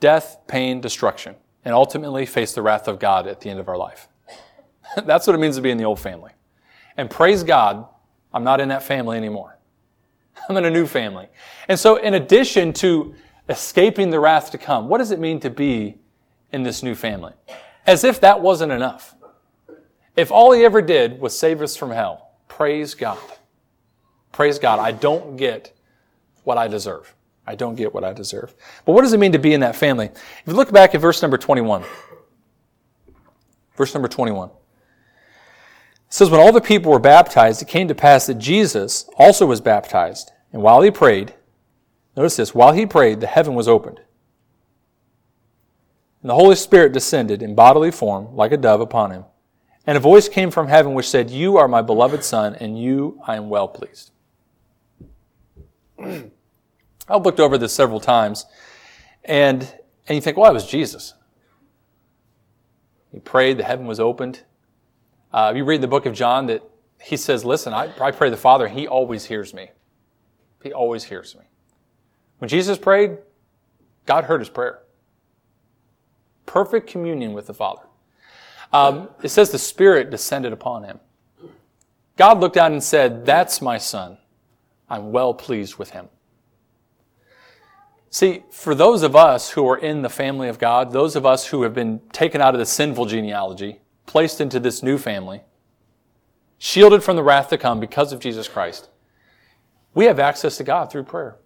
death, 0.00 0.38
pain, 0.46 0.80
destruction, 0.80 1.34
and 1.64 1.74
ultimately 1.74 2.26
face 2.26 2.52
the 2.52 2.62
wrath 2.62 2.88
of 2.88 2.98
God 2.98 3.26
at 3.26 3.40
the 3.40 3.50
end 3.50 3.58
of 3.58 3.68
our 3.68 3.76
life. 3.76 4.08
That's 5.04 5.26
what 5.26 5.34
it 5.34 5.38
means 5.38 5.56
to 5.56 5.62
be 5.62 5.70
in 5.70 5.78
the 5.78 5.84
old 5.84 5.98
family. 5.98 6.32
And 6.96 7.10
praise 7.10 7.42
God, 7.42 7.86
I'm 8.32 8.44
not 8.44 8.60
in 8.60 8.68
that 8.68 8.82
family 8.82 9.16
anymore. 9.16 9.58
I'm 10.48 10.56
in 10.56 10.64
a 10.64 10.70
new 10.70 10.86
family. 10.86 11.28
And 11.68 11.78
so, 11.78 11.96
in 11.96 12.14
addition 12.14 12.72
to 12.74 13.14
escaping 13.48 14.10
the 14.10 14.20
wrath 14.20 14.50
to 14.52 14.58
come, 14.58 14.88
what 14.88 14.98
does 14.98 15.10
it 15.10 15.18
mean 15.18 15.40
to 15.40 15.50
be 15.50 15.98
in 16.52 16.62
this 16.62 16.82
new 16.82 16.94
family? 16.94 17.32
As 17.86 18.04
if 18.04 18.20
that 18.20 18.40
wasn't 18.40 18.72
enough. 18.72 19.14
If 20.16 20.30
all 20.30 20.52
he 20.52 20.64
ever 20.64 20.80
did 20.80 21.20
was 21.20 21.36
save 21.36 21.60
us 21.60 21.76
from 21.76 21.90
hell, 21.90 22.30
praise 22.48 22.94
God. 22.94 23.18
Praise 24.32 24.58
God. 24.58 24.78
I 24.78 24.92
don't 24.92 25.36
get 25.36 25.76
what 26.44 26.58
I 26.58 26.68
deserve. 26.68 27.14
I 27.46 27.54
don't 27.54 27.74
get 27.74 27.92
what 27.92 28.04
I 28.04 28.12
deserve. 28.12 28.54
But 28.84 28.92
what 28.92 29.02
does 29.02 29.12
it 29.12 29.20
mean 29.20 29.32
to 29.32 29.38
be 29.38 29.52
in 29.52 29.60
that 29.60 29.76
family? 29.76 30.06
If 30.06 30.42
you 30.46 30.54
look 30.54 30.72
back 30.72 30.94
at 30.94 31.00
verse 31.00 31.20
number 31.20 31.36
21, 31.36 31.84
verse 33.76 33.92
number 33.94 34.08
21, 34.08 34.48
it 34.48 34.54
says, 36.08 36.30
When 36.30 36.40
all 36.40 36.52
the 36.52 36.60
people 36.60 36.90
were 36.90 36.98
baptized, 36.98 37.60
it 37.60 37.68
came 37.68 37.88
to 37.88 37.94
pass 37.94 38.26
that 38.26 38.38
Jesus 38.38 39.08
also 39.18 39.46
was 39.46 39.60
baptized. 39.60 40.32
And 40.52 40.62
while 40.62 40.80
he 40.80 40.90
prayed, 40.90 41.34
notice 42.16 42.36
this, 42.36 42.54
while 42.54 42.72
he 42.72 42.86
prayed, 42.86 43.20
the 43.20 43.26
heaven 43.26 43.54
was 43.54 43.68
opened. 43.68 44.00
And 46.22 46.30
the 46.30 46.34
Holy 46.34 46.56
Spirit 46.56 46.92
descended 46.92 47.42
in 47.42 47.54
bodily 47.54 47.90
form 47.90 48.34
like 48.34 48.52
a 48.52 48.56
dove 48.56 48.80
upon 48.80 49.10
him. 49.10 49.24
And 49.86 49.96
a 49.96 50.00
voice 50.00 50.28
came 50.28 50.50
from 50.50 50.68
heaven 50.68 50.94
which 50.94 51.08
said, 51.08 51.30
You 51.30 51.56
are 51.56 51.68
my 51.68 51.82
beloved 51.82 52.24
Son, 52.24 52.54
and 52.54 52.80
you 52.80 53.20
I 53.26 53.36
am 53.36 53.48
well 53.48 53.68
pleased. 53.68 54.10
I've 55.98 57.22
looked 57.22 57.40
over 57.40 57.58
this 57.58 57.72
several 57.72 58.00
times, 58.00 58.46
and, 59.24 59.62
and 60.08 60.16
you 60.16 60.20
think, 60.20 60.36
well, 60.36 60.50
it 60.50 60.54
was 60.54 60.66
Jesus. 60.66 61.14
He 63.12 63.20
prayed, 63.20 63.58
the 63.58 63.64
heaven 63.64 63.86
was 63.86 64.00
opened. 64.00 64.42
Uh, 65.32 65.52
you 65.54 65.64
read 65.64 65.76
in 65.76 65.80
the 65.82 65.88
book 65.88 66.06
of 66.06 66.14
John 66.14 66.46
that 66.46 66.62
he 67.00 67.16
says, 67.16 67.44
Listen, 67.44 67.74
I, 67.74 67.92
I 68.00 68.10
pray 68.10 68.30
the 68.30 68.36
Father, 68.36 68.66
and 68.66 68.78
he 68.78 68.86
always 68.86 69.26
hears 69.26 69.52
me. 69.52 69.70
He 70.62 70.72
always 70.72 71.04
hears 71.04 71.34
me. 71.36 71.42
When 72.38 72.48
Jesus 72.48 72.78
prayed, 72.78 73.18
God 74.06 74.24
heard 74.24 74.40
his 74.40 74.48
prayer. 74.48 74.80
Perfect 76.46 76.88
communion 76.88 77.34
with 77.34 77.46
the 77.46 77.54
Father. 77.54 77.82
Um, 78.72 79.08
it 79.22 79.28
says 79.28 79.50
the 79.50 79.58
Spirit 79.58 80.10
descended 80.10 80.52
upon 80.52 80.84
him. 80.84 81.00
God 82.16 82.40
looked 82.40 82.54
down 82.54 82.72
and 82.72 82.82
said, 82.82 83.26
That's 83.26 83.60
my 83.60 83.78
son. 83.78 84.18
I'm 84.88 85.12
well 85.12 85.34
pleased 85.34 85.76
with 85.76 85.90
him. 85.90 86.08
See, 88.10 88.44
for 88.50 88.76
those 88.76 89.02
of 89.02 89.16
us 89.16 89.50
who 89.50 89.68
are 89.68 89.76
in 89.76 90.02
the 90.02 90.08
family 90.08 90.48
of 90.48 90.58
God, 90.58 90.92
those 90.92 91.16
of 91.16 91.26
us 91.26 91.46
who 91.46 91.62
have 91.62 91.74
been 91.74 92.00
taken 92.12 92.40
out 92.40 92.54
of 92.54 92.60
the 92.60 92.66
sinful 92.66 93.06
genealogy, 93.06 93.80
placed 94.06 94.40
into 94.40 94.60
this 94.60 94.84
new 94.84 94.98
family, 94.98 95.42
shielded 96.58 97.02
from 97.02 97.16
the 97.16 97.24
wrath 97.24 97.48
to 97.48 97.58
come 97.58 97.80
because 97.80 98.12
of 98.12 98.20
Jesus 98.20 98.46
Christ, 98.46 98.88
we 99.94 100.04
have 100.04 100.20
access 100.20 100.56
to 100.58 100.64
God 100.64 100.92
through 100.92 101.04
prayer. 101.04 101.36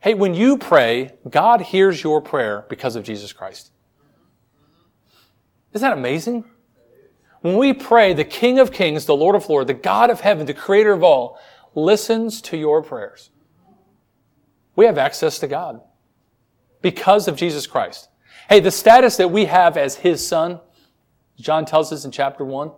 Hey, 0.00 0.14
when 0.14 0.34
you 0.34 0.56
pray, 0.56 1.12
God 1.28 1.60
hears 1.60 2.02
your 2.02 2.20
prayer 2.20 2.64
because 2.68 2.96
of 2.96 3.04
Jesus 3.04 3.32
Christ. 3.32 3.72
Isn't 5.72 5.88
that 5.88 5.96
amazing? 5.96 6.44
When 7.40 7.56
we 7.56 7.72
pray, 7.72 8.12
the 8.12 8.24
King 8.24 8.58
of 8.58 8.72
Kings, 8.72 9.06
the 9.06 9.16
Lord 9.16 9.34
of 9.34 9.48
Lords, 9.48 9.66
the 9.66 9.74
God 9.74 10.10
of 10.10 10.20
heaven, 10.20 10.46
the 10.46 10.54
creator 10.54 10.92
of 10.92 11.02
all, 11.02 11.38
listens 11.74 12.40
to 12.42 12.56
your 12.56 12.82
prayers. 12.82 13.30
We 14.76 14.86
have 14.86 14.98
access 14.98 15.38
to 15.40 15.48
God 15.48 15.80
because 16.80 17.28
of 17.28 17.36
Jesus 17.36 17.66
Christ. 17.66 18.08
Hey, 18.48 18.60
the 18.60 18.70
status 18.70 19.16
that 19.16 19.30
we 19.30 19.46
have 19.46 19.76
as 19.76 19.96
His 19.96 20.26
Son, 20.26 20.60
John 21.38 21.64
tells 21.64 21.92
us 21.92 22.04
in 22.04 22.10
chapter 22.10 22.44
1, 22.44 22.70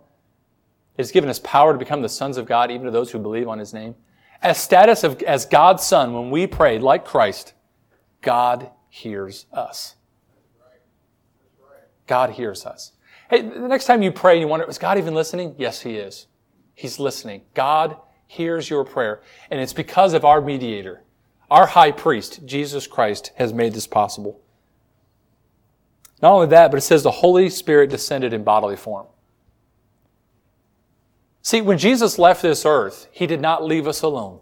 has 0.97 1.11
given 1.11 1.29
us 1.29 1.39
power 1.39 1.73
to 1.73 1.79
become 1.79 2.01
the 2.01 2.09
sons 2.09 2.37
of 2.37 2.45
God, 2.45 2.71
even 2.71 2.85
to 2.85 2.91
those 2.91 3.11
who 3.11 3.19
believe 3.19 3.47
on 3.47 3.59
His 3.59 3.73
name. 3.73 3.95
As 4.41 4.57
status 4.57 5.03
of, 5.03 5.21
as 5.23 5.45
God's 5.45 5.83
Son, 5.85 6.13
when 6.13 6.31
we 6.31 6.47
pray 6.47 6.79
like 6.79 7.05
Christ, 7.05 7.53
God 8.21 8.71
hears 8.89 9.45
us. 9.51 9.94
God 12.07 12.31
hears 12.31 12.65
us. 12.65 12.91
Hey, 13.29 13.41
the 13.41 13.67
next 13.67 13.85
time 13.85 14.01
you 14.01 14.11
pray 14.11 14.33
and 14.33 14.41
you 14.41 14.47
wonder, 14.47 14.69
is 14.69 14.77
God 14.77 14.97
even 14.97 15.15
listening? 15.15 15.55
Yes, 15.57 15.81
He 15.81 15.97
is. 15.97 16.27
He's 16.73 16.99
listening. 16.99 17.41
God 17.53 17.97
hears 18.27 18.69
your 18.69 18.83
prayer. 18.83 19.21
And 19.49 19.59
it's 19.59 19.73
because 19.73 20.13
of 20.13 20.25
our 20.25 20.41
mediator, 20.41 21.03
our 21.49 21.67
high 21.67 21.91
priest, 21.91 22.45
Jesus 22.45 22.87
Christ, 22.87 23.31
has 23.35 23.53
made 23.53 23.73
this 23.73 23.87
possible. 23.87 24.41
Not 26.21 26.33
only 26.33 26.47
that, 26.47 26.71
but 26.71 26.77
it 26.77 26.81
says 26.81 27.03
the 27.03 27.11
Holy 27.11 27.49
Spirit 27.49 27.89
descended 27.89 28.33
in 28.33 28.43
bodily 28.43 28.75
form. 28.75 29.07
See, 31.41 31.61
when 31.61 31.77
Jesus 31.77 32.17
left 32.17 32.41
this 32.41 32.65
earth, 32.65 33.07
he 33.11 33.27
did 33.27 33.39
not 33.39 33.63
leave 33.63 33.87
us 33.87 34.01
alone. 34.01 34.39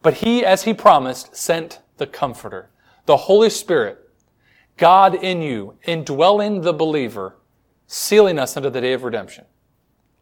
But 0.00 0.14
he, 0.14 0.44
as 0.44 0.62
he 0.62 0.72
promised, 0.72 1.34
sent 1.34 1.80
the 1.96 2.06
Comforter, 2.06 2.70
the 3.06 3.16
Holy 3.16 3.50
Spirit, 3.50 4.05
God 4.76 5.14
in 5.14 5.42
you, 5.42 5.78
indwelling 5.84 6.60
the 6.60 6.72
believer, 6.72 7.36
sealing 7.86 8.38
us 8.38 8.56
unto 8.56 8.70
the 8.70 8.80
day 8.80 8.92
of 8.92 9.04
redemption, 9.04 9.44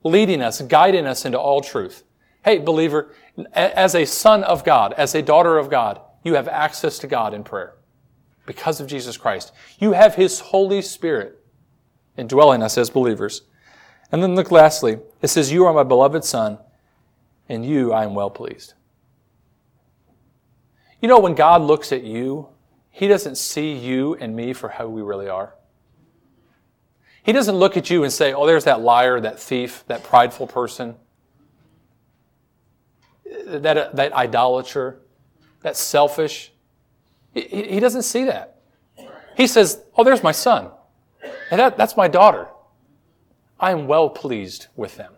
leading 0.03 0.41
us, 0.41 0.61
guiding 0.63 1.07
us 1.07 1.25
into 1.25 1.39
all 1.39 1.61
truth. 1.61 2.05
Hey, 2.45 2.59
believer, 2.59 3.15
as 3.53 3.95
a 3.95 4.05
son 4.05 4.45
of 4.45 4.65
God, 4.65 4.93
as 4.95 5.15
a 5.15 5.23
daughter 5.23 5.59
of 5.59 5.71
God, 5.71 6.01
you 6.23 6.35
have 6.35 6.49
access 6.49 6.99
to 7.01 7.07
God 7.07 7.35
in 7.35 7.43
prayer 7.43 7.75
because 8.47 8.81
of 8.81 8.87
Jesus 8.87 9.17
Christ. 9.17 9.53
You 9.79 9.93
have 9.93 10.15
His 10.15 10.41
Holy 10.41 10.83
Spirit 10.83 11.41
indwelling 12.17 12.63
us 12.63 12.79
as 12.79 12.91
believers. 12.91 13.43
And 14.13 14.23
then 14.23 14.35
look 14.35 14.51
lastly, 14.51 14.99
it 15.23 15.29
says, 15.29 15.53
You 15.53 15.67
are 15.67 15.73
my 15.73 15.83
beloved 15.83 16.25
Son, 16.25 16.59
and 17.49 17.65
you 17.65 17.93
I 17.93 18.05
am 18.05 18.15
well 18.15 18.31
pleased. 18.31 18.75
You 21.01 21.09
know, 21.09 21.19
when 21.19 21.35
God 21.35 21.63
looks 21.63 21.93
at 21.93 22.05
you, 22.05 22.49
He 22.95 23.09
doesn't 23.09 23.35
see 23.35 23.73
you 23.73 24.15
and 24.15 24.37
me 24.37 24.53
for 24.53 24.69
how 24.69 24.87
we 24.87 25.03
really 25.03 25.29
are. 25.29 25.57
He 27.25 27.33
doesn't 27.33 27.57
look 27.57 27.77
at 27.77 27.91
you 27.91 28.05
and 28.05 28.13
say, 28.13 28.33
Oh, 28.33 28.47
there's 28.47 28.63
that 28.65 28.83
liar, 28.83 29.19
that 29.19 29.41
thief, 29.41 29.83
that 29.89 30.05
prideful 30.05 30.47
person, 30.47 30.95
that, 33.47 33.77
uh, 33.77 33.91
that 33.95 34.13
idolater, 34.13 35.01
that 35.63 35.77
selfish. 35.77 36.53
He, 37.33 37.41
he 37.41 37.81
doesn't 37.81 38.03
see 38.03 38.27
that. 38.27 38.61
He 39.37 39.49
says, 39.49 39.83
Oh, 39.97 40.05
there's 40.05 40.23
my 40.23 40.31
son. 40.31 40.71
And 41.51 41.59
that, 41.59 41.77
that's 41.77 41.97
my 41.97 42.07
daughter. 42.07 42.47
I 43.59 43.73
am 43.73 43.89
well 43.89 44.09
pleased 44.09 44.69
with 44.77 44.97
them. 44.97 45.15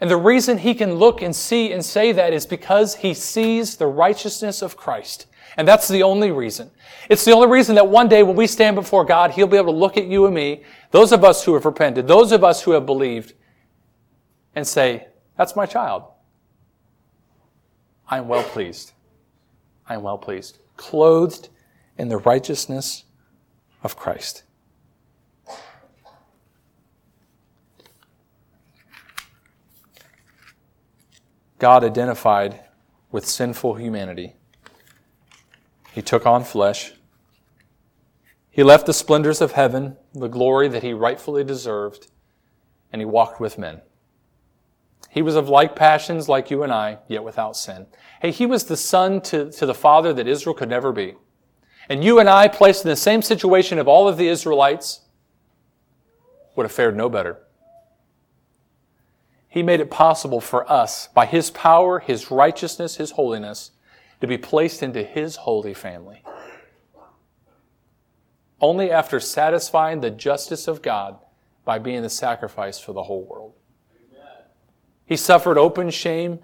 And 0.00 0.10
the 0.10 0.16
reason 0.16 0.58
he 0.58 0.74
can 0.74 0.94
look 0.94 1.22
and 1.22 1.34
see 1.34 1.72
and 1.72 1.84
say 1.84 2.12
that 2.12 2.32
is 2.32 2.46
because 2.46 2.96
he 2.96 3.14
sees 3.14 3.76
the 3.76 3.86
righteousness 3.86 4.60
of 4.60 4.76
Christ. 4.76 5.26
And 5.56 5.68
that's 5.68 5.86
the 5.86 6.02
only 6.02 6.32
reason. 6.32 6.70
It's 7.08 7.24
the 7.24 7.32
only 7.32 7.48
reason 7.48 7.76
that 7.76 7.86
one 7.86 8.08
day 8.08 8.22
when 8.22 8.36
we 8.36 8.46
stand 8.46 8.74
before 8.74 9.04
God, 9.04 9.30
he'll 9.30 9.46
be 9.46 9.56
able 9.56 9.72
to 9.72 9.78
look 9.78 9.96
at 9.96 10.06
you 10.06 10.26
and 10.26 10.34
me, 10.34 10.64
those 10.90 11.12
of 11.12 11.22
us 11.22 11.44
who 11.44 11.54
have 11.54 11.64
repented, 11.64 12.08
those 12.08 12.32
of 12.32 12.42
us 12.42 12.62
who 12.62 12.72
have 12.72 12.86
believed, 12.86 13.34
and 14.54 14.66
say, 14.66 15.06
that's 15.36 15.54
my 15.54 15.66
child. 15.66 16.04
I 18.08 18.18
am 18.18 18.28
well 18.28 18.42
pleased. 18.42 18.92
I 19.88 19.94
am 19.94 20.02
well 20.02 20.18
pleased. 20.18 20.58
Clothed 20.76 21.48
in 21.98 22.08
the 22.08 22.18
righteousness 22.18 23.04
of 23.82 23.96
Christ. 23.96 24.42
God 31.64 31.82
identified 31.82 32.60
with 33.10 33.24
sinful 33.24 33.76
humanity. 33.76 34.34
He 35.94 36.02
took 36.02 36.26
on 36.26 36.44
flesh. 36.44 36.92
He 38.50 38.62
left 38.62 38.84
the 38.84 38.92
splendors 38.92 39.40
of 39.40 39.52
heaven, 39.52 39.96
the 40.12 40.28
glory 40.28 40.68
that 40.68 40.82
he 40.82 40.92
rightfully 40.92 41.42
deserved, 41.42 42.08
and 42.92 43.00
he 43.00 43.06
walked 43.06 43.40
with 43.40 43.56
men. 43.56 43.80
He 45.08 45.22
was 45.22 45.36
of 45.36 45.48
like 45.48 45.74
passions 45.74 46.28
like 46.28 46.50
you 46.50 46.62
and 46.64 46.70
I, 46.70 46.98
yet 47.08 47.24
without 47.24 47.56
sin. 47.56 47.86
Hey, 48.20 48.30
he 48.30 48.44
was 48.44 48.64
the 48.64 48.76
son 48.76 49.22
to, 49.22 49.50
to 49.52 49.64
the 49.64 49.72
father 49.72 50.12
that 50.12 50.28
Israel 50.28 50.54
could 50.54 50.68
never 50.68 50.92
be. 50.92 51.14
And 51.88 52.04
you 52.04 52.18
and 52.18 52.28
I, 52.28 52.46
placed 52.46 52.84
in 52.84 52.90
the 52.90 52.94
same 52.96 53.22
situation 53.22 53.78
of 53.78 53.88
all 53.88 54.06
of 54.06 54.18
the 54.18 54.28
Israelites, 54.28 55.00
would 56.56 56.64
have 56.64 56.72
fared 56.72 56.94
no 56.94 57.08
better. 57.08 57.43
He 59.54 59.62
made 59.62 59.78
it 59.78 59.88
possible 59.88 60.40
for 60.40 60.68
us, 60.68 61.06
by 61.14 61.26
His 61.26 61.52
power, 61.52 62.00
His 62.00 62.28
righteousness, 62.28 62.96
His 62.96 63.12
holiness, 63.12 63.70
to 64.20 64.26
be 64.26 64.36
placed 64.36 64.82
into 64.82 65.04
His 65.04 65.36
holy 65.36 65.74
family. 65.74 66.24
Only 68.60 68.90
after 68.90 69.20
satisfying 69.20 70.00
the 70.00 70.10
justice 70.10 70.66
of 70.66 70.82
God 70.82 71.18
by 71.64 71.78
being 71.78 72.02
the 72.02 72.10
sacrifice 72.10 72.80
for 72.80 72.92
the 72.92 73.04
whole 73.04 73.22
world. 73.22 73.52
He 75.06 75.16
suffered 75.16 75.56
open 75.56 75.90
shame, 75.90 76.40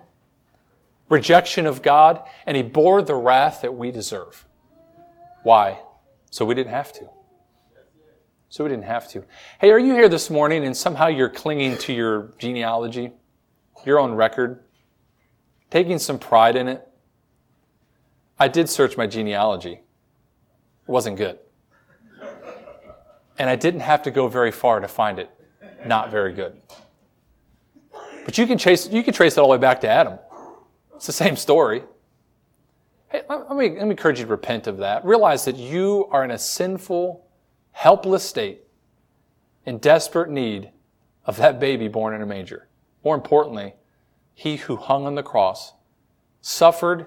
rejection 1.08 1.66
of 1.66 1.82
God, 1.82 2.22
and 2.46 2.56
He 2.56 2.62
bore 2.62 3.02
the 3.02 3.16
wrath 3.16 3.62
that 3.62 3.74
we 3.74 3.90
deserve. 3.90 4.46
Why? 5.42 5.80
So 6.30 6.44
we 6.44 6.54
didn't 6.54 6.70
have 6.70 6.92
to. 6.92 7.10
So 8.50 8.64
we 8.64 8.70
didn't 8.70 8.84
have 8.84 9.08
to. 9.10 9.24
Hey, 9.60 9.70
are 9.70 9.78
you 9.78 9.94
here 9.94 10.08
this 10.08 10.28
morning 10.28 10.64
and 10.64 10.76
somehow 10.76 11.06
you're 11.06 11.28
clinging 11.28 11.78
to 11.78 11.92
your 11.92 12.32
genealogy, 12.38 13.12
your 13.86 14.00
own 14.00 14.12
record, 14.12 14.64
taking 15.70 16.00
some 16.00 16.18
pride 16.18 16.56
in 16.56 16.66
it? 16.66 16.86
I 18.40 18.48
did 18.48 18.68
search 18.68 18.96
my 18.96 19.06
genealogy. 19.06 19.74
It 19.74 19.82
wasn't 20.88 21.16
good. 21.16 21.38
And 23.38 23.48
I 23.48 23.54
didn't 23.54 23.80
have 23.80 24.02
to 24.02 24.10
go 24.10 24.26
very 24.26 24.50
far 24.50 24.80
to 24.80 24.88
find 24.88 25.20
it 25.20 25.30
not 25.86 26.10
very 26.10 26.32
good. 26.32 26.60
But 28.24 28.36
you 28.36 28.46
can 28.46 28.58
chase 28.58 28.88
you 28.88 29.02
can 29.02 29.14
trace 29.14 29.36
it 29.36 29.40
all 29.40 29.46
the 29.46 29.52
way 29.52 29.58
back 29.58 29.80
to 29.82 29.88
Adam. 29.88 30.18
It's 30.96 31.06
the 31.06 31.12
same 31.12 31.36
story. 31.36 31.82
Hey, 33.10 33.22
let 33.28 33.50
me, 33.56 33.70
let 33.70 33.84
me 33.84 33.90
encourage 33.90 34.18
you 34.18 34.24
to 34.24 34.30
repent 34.30 34.66
of 34.66 34.78
that. 34.78 35.04
Realize 35.04 35.44
that 35.44 35.56
you 35.56 36.06
are 36.10 36.24
in 36.24 36.30
a 36.30 36.38
sinful, 36.38 37.26
helpless 37.80 38.22
state 38.22 38.60
in 39.64 39.78
desperate 39.78 40.28
need 40.28 40.70
of 41.24 41.38
that 41.38 41.58
baby 41.58 41.88
born 41.88 42.12
in 42.12 42.20
a 42.20 42.26
manger. 42.26 42.68
More 43.02 43.14
importantly, 43.14 43.72
he 44.34 44.56
who 44.56 44.76
hung 44.76 45.06
on 45.06 45.14
the 45.14 45.22
cross, 45.22 45.72
suffered 46.42 47.06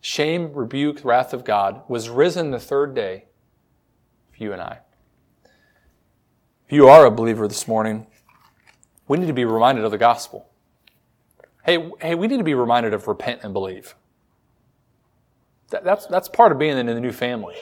shame, 0.00 0.52
rebuke, 0.54 1.04
wrath 1.04 1.32
of 1.32 1.44
God, 1.44 1.82
was 1.86 2.08
risen 2.08 2.50
the 2.50 2.58
third 2.58 2.96
day 2.96 3.26
for 4.32 4.42
you 4.42 4.52
and 4.52 4.60
I. 4.60 4.80
If 6.66 6.72
you 6.72 6.88
are 6.88 7.06
a 7.06 7.10
believer 7.12 7.46
this 7.46 7.68
morning, 7.68 8.08
we 9.06 9.18
need 9.18 9.28
to 9.28 9.32
be 9.32 9.44
reminded 9.44 9.84
of 9.84 9.92
the 9.92 9.98
gospel. 9.98 10.48
Hey, 11.64 11.92
hey, 12.00 12.16
we 12.16 12.26
need 12.26 12.38
to 12.38 12.44
be 12.44 12.54
reminded 12.54 12.92
of 12.92 13.06
repent 13.06 13.42
and 13.44 13.52
believe. 13.52 13.94
That, 15.70 15.84
that's, 15.84 16.06
that's 16.06 16.28
part 16.28 16.50
of 16.50 16.58
being 16.58 16.76
in 16.76 16.86
the 16.86 17.00
new 17.00 17.12
family. 17.12 17.54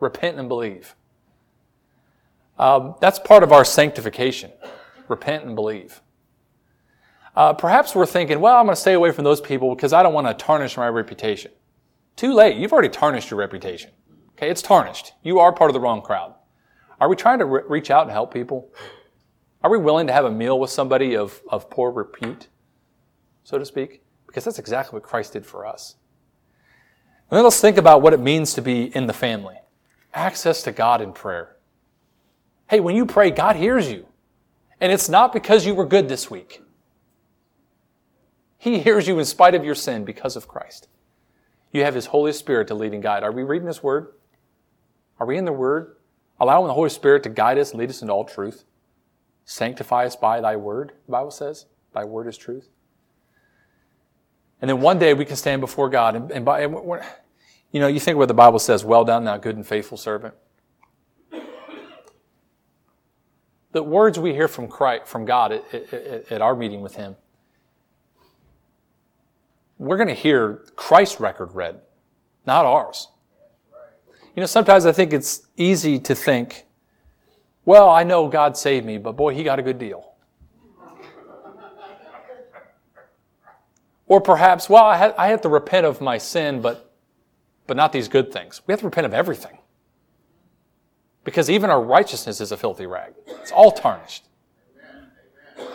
Repent 0.00 0.38
and 0.38 0.48
believe. 0.48 0.94
Um, 2.60 2.94
that's 3.00 3.18
part 3.18 3.42
of 3.42 3.52
our 3.52 3.64
sanctification. 3.64 4.52
Repent 5.08 5.46
and 5.46 5.54
believe. 5.54 6.02
Uh, 7.34 7.54
perhaps 7.54 7.94
we're 7.94 8.04
thinking, 8.04 8.38
well, 8.38 8.58
I'm 8.58 8.66
going 8.66 8.74
to 8.74 8.80
stay 8.80 8.92
away 8.92 9.12
from 9.12 9.24
those 9.24 9.40
people 9.40 9.74
because 9.74 9.94
I 9.94 10.02
don't 10.02 10.12
want 10.12 10.26
to 10.26 10.34
tarnish 10.34 10.76
my 10.76 10.86
reputation. 10.88 11.52
Too 12.16 12.34
late. 12.34 12.58
You've 12.58 12.74
already 12.74 12.90
tarnished 12.90 13.30
your 13.30 13.40
reputation. 13.40 13.92
Okay, 14.32 14.50
it's 14.50 14.60
tarnished. 14.60 15.14
You 15.22 15.38
are 15.38 15.54
part 15.54 15.70
of 15.70 15.74
the 15.74 15.80
wrong 15.80 16.02
crowd. 16.02 16.34
Are 17.00 17.08
we 17.08 17.16
trying 17.16 17.38
to 17.38 17.46
re- 17.46 17.62
reach 17.66 17.90
out 17.90 18.02
and 18.02 18.10
help 18.10 18.30
people? 18.30 18.70
Are 19.62 19.70
we 19.70 19.78
willing 19.78 20.06
to 20.08 20.12
have 20.12 20.26
a 20.26 20.30
meal 20.30 20.60
with 20.60 20.68
somebody 20.68 21.16
of, 21.16 21.40
of 21.48 21.70
poor 21.70 21.90
repute, 21.90 22.48
so 23.42 23.56
to 23.56 23.64
speak? 23.64 24.02
Because 24.26 24.44
that's 24.44 24.58
exactly 24.58 24.98
what 24.98 25.02
Christ 25.02 25.32
did 25.32 25.46
for 25.46 25.64
us. 25.64 25.96
And 27.30 27.38
then 27.38 27.44
let's 27.44 27.60
think 27.60 27.78
about 27.78 28.02
what 28.02 28.12
it 28.12 28.20
means 28.20 28.52
to 28.52 28.60
be 28.60 28.94
in 28.94 29.06
the 29.06 29.14
family. 29.14 29.56
Access 30.12 30.62
to 30.64 30.72
God 30.72 31.00
in 31.00 31.14
prayer. 31.14 31.56
Hey, 32.70 32.78
when 32.78 32.94
you 32.94 33.04
pray, 33.04 33.32
God 33.32 33.56
hears 33.56 33.90
you. 33.90 34.06
And 34.80 34.92
it's 34.92 35.08
not 35.08 35.32
because 35.32 35.66
you 35.66 35.74
were 35.74 35.84
good 35.84 36.08
this 36.08 36.30
week. 36.30 36.62
He 38.58 38.78
hears 38.78 39.08
you 39.08 39.18
in 39.18 39.24
spite 39.24 39.56
of 39.56 39.64
your 39.64 39.74
sin 39.74 40.04
because 40.04 40.36
of 40.36 40.46
Christ. 40.46 40.86
You 41.72 41.82
have 41.82 41.96
His 41.96 42.06
Holy 42.06 42.32
Spirit 42.32 42.68
to 42.68 42.76
lead 42.76 42.94
and 42.94 43.02
guide. 43.02 43.24
Are 43.24 43.32
we 43.32 43.42
reading 43.42 43.66
His 43.66 43.82
Word? 43.82 44.12
Are 45.18 45.26
we 45.26 45.36
in 45.36 45.46
the 45.46 45.52
Word? 45.52 45.96
Allowing 46.38 46.68
the 46.68 46.74
Holy 46.74 46.90
Spirit 46.90 47.24
to 47.24 47.28
guide 47.28 47.58
us 47.58 47.74
lead 47.74 47.90
us 47.90 48.02
into 48.02 48.14
all 48.14 48.24
truth. 48.24 48.62
Sanctify 49.44 50.06
us 50.06 50.14
by 50.14 50.40
Thy 50.40 50.54
Word, 50.54 50.92
the 51.06 51.12
Bible 51.12 51.32
says. 51.32 51.66
Thy 51.92 52.04
Word 52.04 52.28
is 52.28 52.38
truth. 52.38 52.68
And 54.62 54.68
then 54.68 54.80
one 54.80 55.00
day 55.00 55.12
we 55.12 55.24
can 55.24 55.34
stand 55.34 55.60
before 55.60 55.90
God 55.90 56.14
and, 56.14 56.30
and 56.30 56.44
by, 56.44 56.60
and 56.60 56.74
you 57.72 57.80
know, 57.80 57.88
you 57.88 57.98
think 57.98 58.16
what 58.16 58.28
the 58.28 58.34
Bible 58.34 58.60
says, 58.60 58.84
well 58.84 59.04
done, 59.04 59.24
thou 59.24 59.38
good 59.38 59.56
and 59.56 59.66
faithful 59.66 59.98
servant. 59.98 60.34
The 63.72 63.82
words 63.82 64.18
we 64.18 64.32
hear 64.32 64.48
from 64.48 64.68
Christ, 64.68 65.06
from 65.06 65.24
God 65.24 65.52
at, 65.52 65.74
at, 65.74 66.32
at 66.32 66.42
our 66.42 66.54
meeting 66.54 66.80
with 66.80 66.96
Him, 66.96 67.16
we're 69.78 69.96
going 69.96 70.08
to 70.08 70.14
hear 70.14 70.62
Christ's 70.76 71.20
record 71.20 71.54
read, 71.54 71.80
not 72.46 72.66
ours. 72.66 73.08
You 74.36 74.40
know, 74.40 74.46
sometimes 74.46 74.86
I 74.86 74.92
think 74.92 75.12
it's 75.12 75.46
easy 75.56 75.98
to 76.00 76.14
think, 76.14 76.66
well, 77.64 77.88
I 77.88 78.04
know 78.04 78.28
God 78.28 78.56
saved 78.56 78.86
me, 78.86 78.98
but 78.98 79.12
boy, 79.12 79.34
He 79.34 79.42
got 79.42 79.58
a 79.58 79.62
good 79.62 79.78
deal. 79.78 80.06
or 84.06 84.20
perhaps, 84.20 84.68
well, 84.68 84.84
I 84.84 84.96
had, 84.96 85.14
I 85.16 85.28
had 85.28 85.42
to 85.44 85.48
repent 85.48 85.86
of 85.86 86.00
my 86.00 86.18
sin, 86.18 86.60
but, 86.60 86.92
but 87.66 87.76
not 87.76 87.92
these 87.92 88.08
good 88.08 88.32
things. 88.32 88.60
We 88.66 88.72
have 88.72 88.80
to 88.80 88.86
repent 88.86 89.06
of 89.06 89.14
everything. 89.14 89.58
Because 91.30 91.48
even 91.48 91.70
our 91.70 91.80
righteousness 91.80 92.40
is 92.40 92.50
a 92.50 92.56
filthy 92.56 92.86
rag. 92.86 93.12
It's 93.28 93.52
all 93.52 93.70
tarnished. 93.70 94.24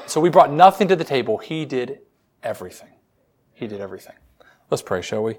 So 0.06 0.20
we 0.20 0.30
brought 0.30 0.52
nothing 0.52 0.90
to 0.90 0.98
the 0.98 1.06
table. 1.06 1.38
He 1.38 1.64
did 1.64 2.00
everything. 2.44 2.90
He 3.54 3.66
did 3.66 3.80
everything. 3.80 4.16
Let's 4.70 4.84
pray, 4.84 5.02
shall 5.02 5.24
we? 5.24 5.38